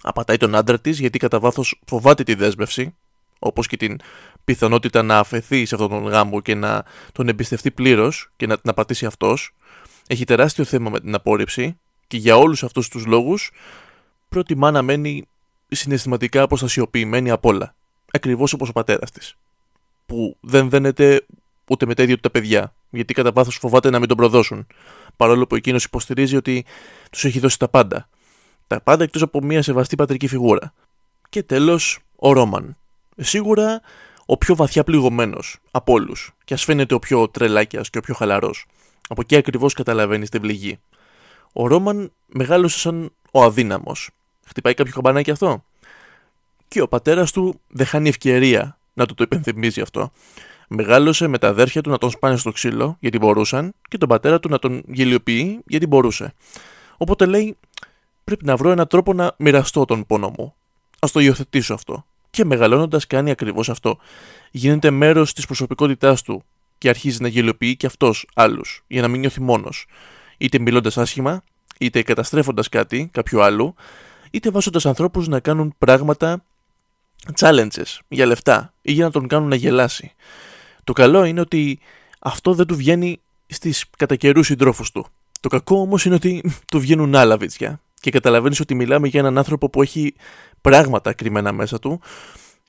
Απατάει 0.03 0.37
τον 0.37 0.55
άντρα 0.55 0.79
της 0.81 0.99
γιατί 0.99 1.19
κατά 1.19 1.41
βάθος 1.41 1.81
φοβάται 1.87 2.23
τη 2.23 2.35
δέσμευση, 2.35 2.95
όπως 3.39 3.67
και 3.67 3.77
την 3.77 3.99
πιθανότητα 4.45 5.03
να 5.03 5.19
αφαιθεί 5.19 5.65
σε 5.65 5.75
αυτόν 5.75 5.91
τον 5.91 6.07
γάμο 6.07 6.41
και 6.41 6.55
να 6.55 6.85
τον 7.13 7.29
εμπιστευτεί 7.29 7.71
πλήρως 7.71 8.31
και 8.37 8.47
να 8.47 8.59
την 8.59 8.71
απατήσει 8.71 9.07
αυτός. 9.07 9.55
Έχει 10.07 10.25
τεράστιο 10.25 10.65
θέμα 10.65 10.91
με 10.91 11.01
την 11.01 11.15
απόρριψη 11.15 11.79
και 12.07 12.17
για 12.17 12.37
όλους 12.37 12.65
αυτούς 12.65 12.89
τους 12.89 13.07
λόγους 13.07 13.51
προτιμά 14.29 14.71
να 14.71 14.83
μένει 14.83 15.29
συναισθηματικά 15.69 16.43
αποστασιοποιημένη 16.43 17.31
απ' 17.31 17.45
όλα. 17.45 17.75
Ακριβώς 18.13 18.53
όπως 18.53 18.69
ο 18.69 18.73
πατέρας 18.73 19.11
της. 19.11 19.37
Που 20.07 20.37
δεν 20.41 20.71
δένεται 20.71 21.27
ούτε 21.71 21.87
με 21.87 21.95
τα 21.95 22.03
ίδια 22.03 22.15
του 22.15 22.21
τα 22.21 22.31
παιδιά, 22.31 22.75
γιατί 22.91 23.15
κατά 23.15 23.33
βάθο 23.33 23.51
φοβάται 23.51 23.91
να 23.91 23.99
μην 23.99 24.09
τον 24.09 24.17
προδώσουν. 24.17 24.67
Παρόλο 25.17 25.47
που 25.47 25.55
εκείνος 25.55 25.85
υποστηρίζει 25.85 26.37
ότι 26.37 26.65
τους 27.11 27.25
έχει 27.25 27.39
δώσει 27.39 27.59
τα 27.59 27.69
πάντα. 27.69 28.09
Τα 28.67 28.81
πάντα 28.81 29.05
εκτός 29.05 29.23
από 29.23 29.43
μια 29.43 29.63
σεβαστή 29.63 29.97
πατρική 29.97 30.27
φιγούρα. 30.27 30.73
Και 31.29 31.43
τέλος, 31.43 31.99
ο 32.17 32.33
Ρόμαν. 32.33 32.77
Σίγουρα 33.17 33.81
ο 34.27 34.37
πιο 34.37 34.57
βαθιά 34.57 34.85
πληγωμένος 34.85 35.59
από 35.71 35.93
όλους, 35.93 36.35
και 36.45 36.55
ας 36.55 36.65
φαίνεται 36.65 36.95
ο 36.95 36.99
πιο 36.99 37.29
τρελάκιας 37.29 37.91
και 37.91 37.99
ο 37.99 38.01
πιο 38.01 38.15
χαλαρός. 38.15 38.67
Από 39.09 39.21
εκεί 39.21 39.37
ακριβώς 39.37 39.75
καταλαβαίνεις 39.75 40.31
την 40.31 40.41
πληγή. 40.41 40.79
Ο 41.53 41.67
Ρόμαν 41.67 42.13
μεγάλωσε 42.27 42.79
σαν 42.79 43.13
ο 43.31 43.43
αδύναμος. 43.43 44.11
Χτυπάει 44.49 44.75
κάποιο 44.75 44.93
καμπανάκι 44.93 45.31
αυτό. 45.31 45.65
Και 46.69 46.81
ο 46.81 46.89
πατέρας 46.89 47.33
του 47.33 47.61
δεν 47.69 47.87
χάνει 47.87 48.09
ευκαιρία 48.09 48.79
να 48.93 49.07
του 49.07 49.15
το 49.15 49.23
υπενθυμίζει 49.23 49.81
αυτό. 49.81 50.13
Μεγάλωσε 50.69 51.27
με 51.27 51.39
τα 51.39 51.49
αδέρφια 51.49 51.81
του 51.81 51.91
να 51.91 51.99
τον 51.99 52.11
σπάνε 52.11 52.37
στο 52.37 52.51
ξύλο 52.51 52.97
γιατί 53.01 53.19
μπορούσαν 53.19 53.75
και 53.89 53.99
τον 53.99 54.09
πατέρα 54.09 54.41
του 54.41 54.49
να 54.49 54.59
τον 54.59 54.83
γελιοποιεί 54.87 55.61
γιατί 55.67 55.87
μπορούσε. 55.87 56.35
Οπότε 56.97 57.27
λέει: 57.27 57.57
Πρέπει 58.25 58.45
να 58.45 58.57
βρω 58.57 58.71
έναν 58.71 58.87
τρόπο 58.87 59.13
να 59.13 59.35
μοιραστώ 59.39 59.85
τον 59.85 60.07
πόνο 60.07 60.33
μου. 60.39 60.55
Α 60.99 61.09
το 61.13 61.21
υιοθετήσω 61.21 61.75
αυτό. 61.75 62.05
Και 62.31 62.45
μεγαλώνοντας 62.45 63.07
κάνει 63.07 63.31
ακριβώς 63.31 63.69
αυτό. 63.69 63.99
Γίνεται 64.51 64.91
μέρος 64.91 65.33
της 65.33 65.47
προσωπικότητάς 65.47 66.23
του 66.23 66.43
και 66.79 66.89
αρχίζει 66.89 67.23
να 67.23 67.29
γελιοποιεί 67.29 67.77
και 67.77 67.87
αυτός 67.87 68.27
άλλους 68.35 68.85
για 68.87 69.03
να 69.03 69.09
μην 69.09 69.21
νιώθει 69.21 69.41
μόνος. 69.41 69.87
Είτε 70.37 70.59
μιλώντας 70.59 70.99
άσχημα, 70.99 71.43
είτε 71.79 72.03
καταστρέφοντας 72.03 72.69
κάτι, 72.69 73.09
κάποιο 73.13 73.41
άλλο, 73.41 73.75
είτε 74.37 74.51
βάζοντας 74.51 74.87
ανθρώπους 74.87 75.29
να 75.29 75.41
κάνουν 75.41 75.75
πράγματα 75.79 76.43
challenges 77.39 77.99
για 78.09 78.27
λεφτά 78.27 78.73
ή 78.83 78.93
για 78.93 79.05
να 79.05 79.11
τον 79.11 79.29
κάνουν 79.29 79.49
να 79.49 79.55
γελάσει. 79.55 80.13
Το 80.85 80.93
καλό 80.93 81.25
είναι 81.25 81.41
ότι 81.41 81.79
αυτό 82.19 82.55
δεν 82.55 82.67
του 82.67 82.77
βγαίνει 82.77 83.21
στις 83.47 83.85
κατά 83.97 84.17
καιρούς 84.17 84.47
συντρόφους 84.47 84.91
του. 84.91 85.07
Το 85.41 85.49
κακό 85.49 85.81
όμως 85.81 86.05
είναι 86.05 86.15
ότι 86.15 86.53
του 86.71 86.81
βγαίνουν 86.81 87.15
άλλα 87.15 87.37
βίτσια 87.37 87.81
και 88.01 88.11
καταλαβαίνεις 88.11 88.61
ότι 88.61 88.75
μιλάμε 88.75 89.09
για 89.09 89.21
έναν 89.21 89.39
άνθρωπο 89.39 89.69
που 89.69 89.83
έχει 89.83 90.15
πράγματα 90.61 91.13
κρυμμένα 91.13 91.53
μέσα 91.53 91.79
του 91.79 92.01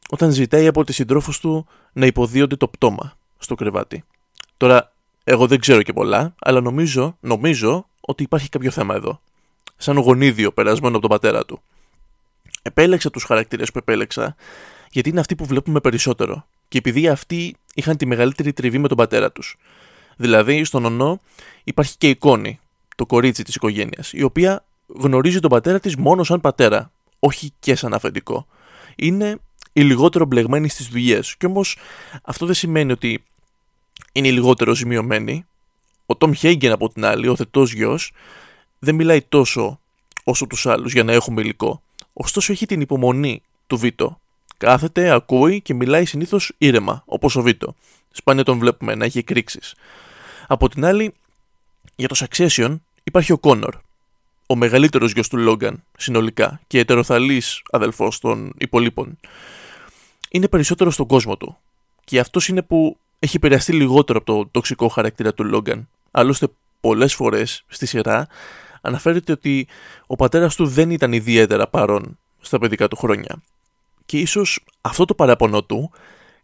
όταν 0.10 0.32
ζητάει 0.32 0.68
από 0.68 0.84
τις 0.84 0.96
συντρόφους 0.96 1.40
του 1.40 1.68
να 1.94 2.06
υποδίονται 2.06 2.56
το 2.56 2.68
πτώμα 2.68 3.18
στο 3.38 3.56
κρεβάτι. 3.56 4.04
Τώρα, 4.58 4.92
εγώ 5.24 5.48
δεν 5.48 5.60
ξέρω 5.60 5.82
και 5.82 5.94
πολλά, 5.94 6.36
αλλά 6.40 6.62
νομίζω, 6.62 7.18
νομίζω 7.20 7.88
ότι 8.02 8.24
υπάρχει 8.24 8.50
κάποιο 8.50 8.72
θέμα 8.72 8.96
εδώ. 8.96 9.20
Σαν 9.78 9.98
γονίδιο 9.98 10.52
περασμένο 10.52 10.98
από 10.98 11.08
τον 11.08 11.10
πατέρα 11.10 11.46
του. 11.46 11.62
Επέλεξα 12.62 13.10
τους 13.10 13.24
χαρακτήρες 13.24 13.72
που 13.72 13.78
επέλεξα 13.78 14.36
γιατί 14.92 15.10
είναι 15.10 15.20
αυτοί 15.20 15.36
που 15.36 15.46
βλέπουμε 15.46 15.80
περισσότερο 15.80 16.46
και 16.68 16.78
επειδή 16.78 17.08
αυτοί 17.08 17.56
είχαν 17.74 17.98
τη 17.98 18.06
μεγαλύτερη 18.06 18.54
τριβή 18.54 18.78
με 18.78 18.88
τον 18.88 18.98
πατέρα 18.98 19.32
τους. 19.32 19.58
Δηλαδή, 20.16 20.64
στον 20.64 20.86
ονό 20.86 21.20
υπάρχει 21.64 21.98
και 21.98 22.10
η 22.10 22.16
Κόνη, 22.16 22.60
το 22.96 23.06
κορίτσι 23.06 23.44
της 23.44 23.56
οικογένειας, 23.56 24.14
η 24.14 24.24
οποία 24.24 24.66
γνωρίζει 24.88 25.40
τον 25.40 25.50
πατέρα 25.50 25.80
της 25.80 25.96
μόνο 25.96 26.24
σαν 26.24 26.42
πατέρα, 26.42 26.92
όχι 27.20 27.54
και 27.60 27.76
σαν 27.76 27.94
αφεντικό. 27.94 28.48
Είναι 28.96 29.38
η 29.74 29.82
λιγότερο 29.82 30.26
μπλεγμένη 30.26 30.70
στις 30.70 30.88
δουλειές. 30.88 31.36
Κι 31.38 31.46
όμως 31.46 31.78
αυτό 32.24 32.46
δεν 32.46 32.56
σημαίνει 32.56 32.92
ότι 32.92 33.24
είναι 34.12 34.28
η 34.28 34.32
λιγότερο 34.32 34.76
ζημιωμένη. 34.76 35.46
Ο 36.06 36.16
Τόμ 36.16 36.34
Χέγγεν 36.34 36.72
από 36.72 36.90
την 36.90 37.06
άλλη, 37.06 37.28
ο 37.28 37.36
θετός 37.36 37.74
γιος, 37.74 38.12
δεν 38.80 38.96
μιλάει 38.96 39.22
τόσο 39.22 39.80
όσο 40.24 40.48
τους 40.48 40.66
άλλους 40.66 40.94
για 40.94 41.04
να 41.04 41.12
έχουμε 41.12 41.42
υλικό. 41.42 41.82
Ωστόσο 42.14 42.52
έχει 42.52 42.66
την 42.66 42.82
υπομονή 42.82 43.42
του 43.68 43.78
Βίτο. 43.78 44.20
Κάθεται, 44.58 45.10
ακούει 45.10 45.62
και 45.62 45.74
μιλάει 45.74 46.06
συνήθως 46.06 46.54
ήρεμα, 46.58 47.04
όπως 47.06 47.36
ο 47.36 47.42
Βίτο. 47.42 47.76
Σπάνια 48.12 48.44
τον 48.44 48.60
βλέπουμε 48.60 48.96
να 48.96 49.06
έχει 49.06 49.18
εκρήξεις. 49.18 49.76
Από 50.48 50.70
την 50.70 50.86
άλλη, 50.86 51.14
για 51.96 52.08
το 52.08 52.16
Succession 52.20 52.78
υπάρχει 53.04 53.32
ο 53.32 53.38
Κόνορ, 53.38 53.76
ο 54.48 54.56
μεγαλύτερος 54.56 55.12
γιος 55.12 55.28
του 55.28 55.38
Λόγκαν 55.38 55.84
συνολικά 55.98 56.62
και 56.68 56.80
ετεροθαλής 56.80 57.62
αδελφός 57.72 58.20
των 58.20 58.54
υπολείπων. 58.58 59.18
Είναι 60.30 60.48
περισσότερο 60.48 60.92
στον 60.92 61.08
κόσμο 61.08 61.38
του 61.38 61.58
και 62.04 62.20
αυτός 62.20 62.48
είναι 62.48 62.62
που 62.62 62.98
έχει 63.20 63.36
επηρεαστεί 63.36 63.74
λιγότερο 63.74 64.20
από 64.20 64.34
το 64.34 64.50
τοξικό 64.52 64.88
χαρακτήρα 64.88 65.34
του 65.34 65.44
Λόγκαν. 65.44 65.90
Άλλωστε 66.12 66.48
πολλές 66.80 67.16
φορές 67.16 67.64
στη 67.68 67.86
σειρά 67.86 68.28
αναφέρεται 68.88 69.32
ότι 69.32 69.68
ο 70.08 70.16
πατέρας 70.16 70.56
του 70.56 70.68
δεν 70.68 70.92
ήταν 70.92 71.14
ιδιαίτερα 71.14 71.68
παρόν 71.68 72.18
στα 72.40 72.60
παιδικά 72.60 72.88
του 72.88 72.96
χρόνια. 72.96 73.42
Και 74.06 74.20
ίσως 74.20 74.64
αυτό 74.82 75.06
το 75.06 75.14
παράπονο 75.14 75.64
του 75.64 75.92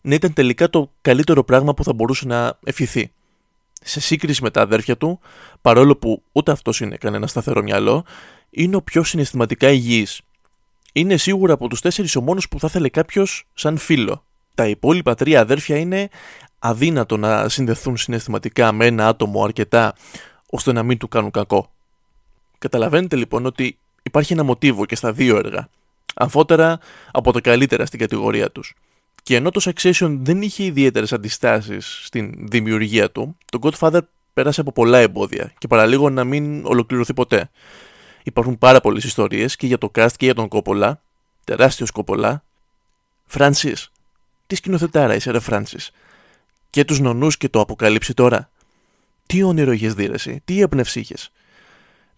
να 0.01 0.15
ήταν 0.15 0.34
τελικά 0.34 0.69
το 0.69 0.91
καλύτερο 1.01 1.43
πράγμα 1.43 1.73
που 1.73 1.84
θα 1.84 1.93
μπορούσε 1.93 2.27
να 2.27 2.58
ευχηθεί. 2.63 3.12
σε 3.86 3.99
σύγκριση 3.99 4.43
με 4.43 4.49
τα 4.49 4.62
αδέρφια 4.62 4.97
του, 4.97 5.19
παρόλο 5.62 5.95
που 5.95 6.23
ούτε 6.32 6.51
αυτός 6.51 6.79
είναι 6.79 6.97
κανένα 6.97 7.27
σταθερό 7.27 7.62
μυαλό, 7.62 8.06
είναι 8.49 8.75
ο 8.75 8.82
πιο 8.82 9.03
συναισθηματικά 9.03 9.69
υγιής. 9.69 10.21
Είναι 10.93 11.17
σίγουρα 11.17 11.53
από 11.53 11.67
τους 11.67 11.82
τέσσερις 11.82 12.15
ο 12.15 12.21
μόνος 12.21 12.47
που 12.47 12.60
θα 12.60 12.67
ήθελε 12.69 12.89
κάποιος 12.89 13.45
σαν 13.53 13.77
φίλο. 13.77 14.23
Τα 14.56 14.67
υπόλοιπα 14.67 15.15
τρία 15.15 15.39
αδέρφια 15.39 15.77
είναι 15.77 16.10
αδύνατο 16.60 17.17
να 17.17 17.49
συνδεθούν 17.49 17.97
συναισθηματικά 17.97 18.71
με 18.71 18.86
ένα 18.86 19.08
άτομο 19.08 19.43
αρκετά 19.43 19.95
ώστε 20.49 20.71
να 20.71 20.84
μην 20.84 20.97
του 20.97 21.08
κάνουν 21.08 21.32
κακό. 21.32 21.71
Καταλαβαίνετε 22.63 23.15
λοιπόν 23.15 23.45
ότι 23.45 23.78
υπάρχει 24.04 24.34
ένα 24.34 24.43
μοτίβο 24.43 24.86
και 24.86 24.95
στα 24.95 25.12
δύο 25.12 25.38
έργα, 25.38 25.69
αμφότερα 26.13 26.80
από 27.12 27.32
τα 27.32 27.41
καλύτερα 27.41 27.86
στην 27.86 27.99
κατηγορία 27.99 28.52
τους. 28.52 28.73
Και 29.23 29.36
ενώ 29.36 29.49
το 29.49 29.62
Succession 29.63 30.17
δεν 30.21 30.41
είχε 30.41 30.63
ιδιαίτερες 30.63 31.13
αντιστάσεις 31.13 32.02
στην 32.04 32.47
δημιουργία 32.47 33.12
του, 33.12 33.38
το 33.52 33.60
Godfather 33.62 33.99
πέρασε 34.34 34.62
από 34.62 34.71
πολλά 34.71 34.97
εμπόδια 34.97 35.54
και 35.58 35.67
παραλίγο 35.67 36.10
να 36.10 36.23
μην 36.23 36.65
ολοκληρωθεί 36.65 37.13
ποτέ. 37.13 37.49
Υπάρχουν 38.23 38.58
πάρα 38.58 38.82
πολλές 38.82 39.04
ιστορίες 39.04 39.56
και 39.56 39.67
για 39.67 39.78
το 39.78 39.91
cast 39.95 40.12
και 40.17 40.26
για 40.26 40.34
τον 40.34 40.47
Κόπολα, 40.47 41.02
τεράστιος 41.43 41.91
Κόπολα. 41.91 42.43
Φράνσι, 43.26 43.73
τι 44.47 44.56
σκηνοθετάρα 44.56 45.15
είσαι, 45.15 45.32
ρε 45.32 45.39
Φράνσι. 45.39 45.78
Και 46.69 46.86
τους 46.86 46.99
νονούς 46.99 47.38
και 47.38 47.49
το 47.49 47.60
αποκαλύψει 47.60 48.13
τώρα. 48.13 48.49
Τι 49.26 49.43
όνειρο 49.43 49.71
είχες 49.71 49.93
δίρεση, 49.93 50.41
τι 50.45 50.62
έμπνευση 50.62 50.99
είχες; 50.99 51.32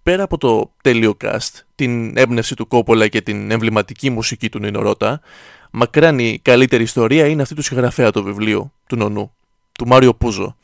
Πέρα 0.05 0.23
από 0.23 0.37
το 0.37 0.71
τέλειο 0.81 1.17
cast, 1.23 1.61
την 1.75 2.17
έμπνευση 2.17 2.55
του 2.55 2.67
Κόπολα 2.67 3.07
και 3.07 3.21
την 3.21 3.51
εμβληματική 3.51 4.09
μουσική 4.09 4.49
του 4.49 4.59
Νινορώτα, 4.59 5.21
μακράν 5.71 6.19
η 6.19 6.39
καλύτερη 6.41 6.83
ιστορία 6.83 7.27
είναι 7.27 7.41
αυτή 7.41 7.55
του 7.55 7.61
συγγραφέα 7.61 8.11
του 8.11 8.23
βιβλίου, 8.23 8.71
του 8.87 8.95
νονού, 8.95 9.33
του 9.71 9.87
Μάριο 9.87 10.13
Πούζο. 10.13 10.55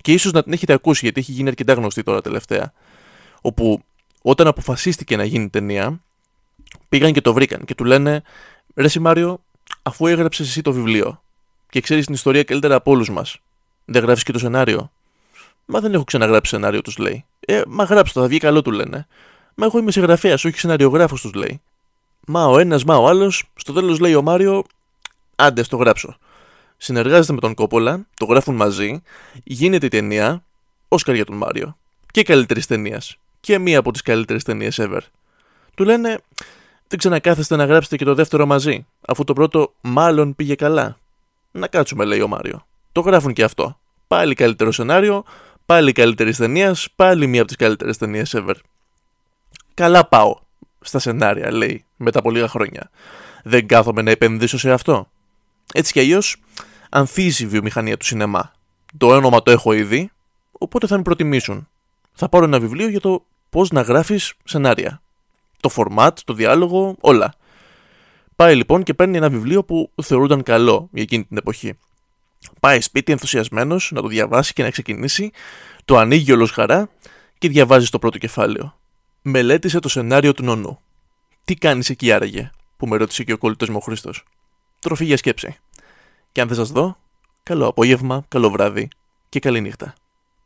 Και 0.00 0.12
ίσως 0.12 0.32
να 0.32 0.42
την 0.42 0.52
έχετε 0.52 0.72
ακούσει 0.72 1.00
γιατί 1.04 1.20
έχει 1.20 1.32
γίνει 1.32 1.48
αρκετά 1.48 1.72
γνωστή 1.72 2.02
τώρα 2.02 2.20
τελευταία. 2.20 2.72
Όπου 3.40 3.82
όταν 4.22 4.46
αποφασίστηκε 4.46 5.16
να 5.16 5.24
γίνει 5.24 5.48
ταινία, 5.48 6.00
πήγαν 6.88 7.12
και 7.12 7.20
το 7.20 7.32
βρήκαν 7.32 7.64
και 7.64 7.74
του 7.74 7.84
λένε 7.84 8.22
Ρε 8.74 8.88
Μάριο, 9.00 9.40
αφού 9.82 10.06
έγραψες 10.06 10.48
εσύ 10.48 10.62
το 10.62 10.72
βιβλίο 10.72 11.22
και 11.70 11.80
ξέρεις 11.80 12.04
την 12.04 12.14
ιστορία 12.14 12.42
καλύτερα 12.42 12.74
από 12.74 12.90
όλους 12.90 13.10
μας, 13.10 13.38
δεν 13.84 14.02
γράφεις 14.02 14.22
και 14.22 14.32
το 14.32 14.38
σενάριο. 14.38 14.90
Μα 15.64 15.80
δεν 15.80 15.94
έχω 15.94 16.04
ξαναγράψει 16.04 16.50
σενάριο, 16.50 16.82
τους 16.82 16.98
λέει. 16.98 17.24
Ε, 17.46 17.62
μα 17.68 17.84
γράψτε, 17.84 18.20
θα 18.20 18.26
βγει 18.26 18.38
καλό, 18.38 18.62
του 18.62 18.70
λένε. 18.70 19.06
Μα 19.54 19.66
εγώ 19.66 19.78
είμαι 19.78 19.90
συγγραφέα, 19.90 20.32
όχι 20.32 20.58
σεναριογράφο, 20.58 21.14
τους 21.14 21.32
λέει. 21.32 21.60
Μα 22.26 22.46
ο 22.46 22.58
ένας, 22.58 22.84
μα 22.84 22.96
ο 22.96 23.08
άλλος, 23.08 23.44
στο 23.54 23.72
τέλος 23.72 23.98
λέει 23.98 24.14
ο 24.14 24.22
Μάριο, 24.22 24.64
άντε, 25.36 25.62
το 25.62 25.76
γράψω. 25.76 26.16
Συνεργάζεται 26.76 27.32
με 27.32 27.40
τον 27.40 27.54
Κόπολα, 27.54 28.06
το 28.16 28.24
γράφουν 28.24 28.54
μαζί, 28.54 29.02
γίνεται 29.44 29.86
η 29.86 29.88
ταινία, 29.88 30.44
Όσκαρ 30.88 31.14
για 31.14 31.24
τον 31.24 31.36
Μάριο. 31.36 31.76
Και 32.10 32.22
καλύτερης 32.22 32.66
ταινίας. 32.66 33.16
Και 33.40 33.58
μία 33.58 33.78
από 33.78 33.92
τις 33.92 34.02
καλύτερες 34.02 34.42
ταινίες 34.42 34.78
ever. 34.80 35.00
Του 35.74 35.84
λένε, 35.84 36.18
δεν 36.88 36.98
ξανακάθεστε 36.98 37.56
να 37.56 37.64
γράψετε 37.64 37.96
και 37.96 38.04
το 38.04 38.14
δεύτερο 38.14 38.46
μαζί, 38.46 38.86
αφού 39.06 39.24
το 39.24 39.32
πρώτο 39.32 39.72
μάλλον 39.80 40.34
πήγε 40.34 40.54
καλά. 40.54 40.96
Να 41.50 41.66
κάτσουμε, 41.66 42.04
λέει 42.04 42.20
ο 42.20 42.28
Μάριο. 42.28 42.66
Το 42.92 43.00
γράφουν 43.00 43.32
και 43.32 43.44
αυτό. 43.44 43.78
Πάλι 44.06 44.34
καλύτερο 44.34 44.72
σενάριο, 44.72 45.24
πάλι 45.66 45.92
καλύτερη 45.92 46.34
ταινία, 46.34 46.76
πάλι 46.96 47.26
μία 47.26 47.40
από 47.40 47.48
τις 47.48 47.56
καλύτερες 47.56 47.98
ταινίες 47.98 48.34
ever. 48.36 48.54
Καλά 49.74 50.06
πάω 50.06 50.38
στα 50.80 50.98
σενάρια, 50.98 51.52
λέει, 51.52 51.84
μετά 51.96 52.18
από 52.18 52.30
λίγα 52.30 52.48
χρόνια. 52.48 52.90
Δεν 53.44 53.66
κάθομαι 53.66 54.02
να 54.02 54.10
επενδύσω 54.10 54.58
σε 54.58 54.72
αυτό. 54.72 55.08
Έτσι 55.72 55.92
κι 55.92 56.00
αλλιώς, 56.00 56.36
ανθίζει 56.90 57.44
η 57.44 57.46
βιομηχανία 57.46 57.96
του 57.96 58.04
σινεμά. 58.04 58.52
Το 58.98 59.06
όνομα 59.06 59.42
το 59.42 59.50
έχω 59.50 59.72
ήδη, 59.72 60.10
οπότε 60.52 60.86
θα 60.86 60.96
με 60.96 61.02
προτιμήσουν. 61.02 61.68
Θα 62.12 62.28
πάρω 62.28 62.44
ένα 62.44 62.60
βιβλίο 62.60 62.88
για 62.88 63.00
το 63.00 63.24
πώς 63.50 63.70
να 63.70 63.80
γράφεις 63.80 64.34
σενάρια. 64.44 65.02
Το 65.60 65.70
format, 65.76 66.10
το 66.24 66.32
διάλογο, 66.32 66.96
όλα. 67.00 67.34
Πάει 68.36 68.56
λοιπόν 68.56 68.82
και 68.82 68.94
παίρνει 68.94 69.16
ένα 69.16 69.30
βιβλίο 69.30 69.64
που 69.64 69.90
θεωρούνταν 70.02 70.42
καλό 70.42 70.88
για 70.92 71.02
εκείνη 71.02 71.24
την 71.24 71.36
εποχή. 71.36 71.78
Πάει 72.60 72.80
σπίτι 72.80 73.12
ενθουσιασμένος 73.12 73.90
να 73.94 74.02
το 74.02 74.08
διαβάσει 74.08 74.52
και 74.52 74.62
να 74.62 74.70
ξεκινήσει, 74.70 75.30
το 75.84 75.98
ανοίγει 75.98 76.32
όλο 76.32 76.46
χαρά 76.46 76.88
και 77.38 77.48
διαβάζει 77.48 77.88
το 77.88 77.98
πρώτο 77.98 78.18
κεφάλαιο. 78.18 78.78
Μελέτησε 79.22 79.78
το 79.78 79.88
σενάριο 79.88 80.32
του 80.32 80.44
νονού. 80.44 80.80
Τι 81.44 81.54
κάνεις 81.54 81.90
εκεί 81.90 82.12
άραγε, 82.12 82.50
που 82.76 82.86
με 82.86 82.96
ρώτησε 82.96 83.24
και 83.24 83.32
ο 83.32 83.38
κολλητό 83.38 83.70
μου 83.70 83.76
ο 83.76 83.80
Χρήστο. 83.80 84.10
Τροφή 84.78 85.04
για 85.04 85.16
σκέψη. 85.16 85.56
Και 86.32 86.40
αν 86.40 86.48
δεν 86.48 86.56
σας 86.56 86.70
δω, 86.70 86.98
καλό 87.42 87.66
απόγευμα, 87.66 88.24
καλό 88.28 88.50
βράδυ 88.50 88.88
και 89.28 89.38
καλή 89.38 89.60
νύχτα. 89.60 89.94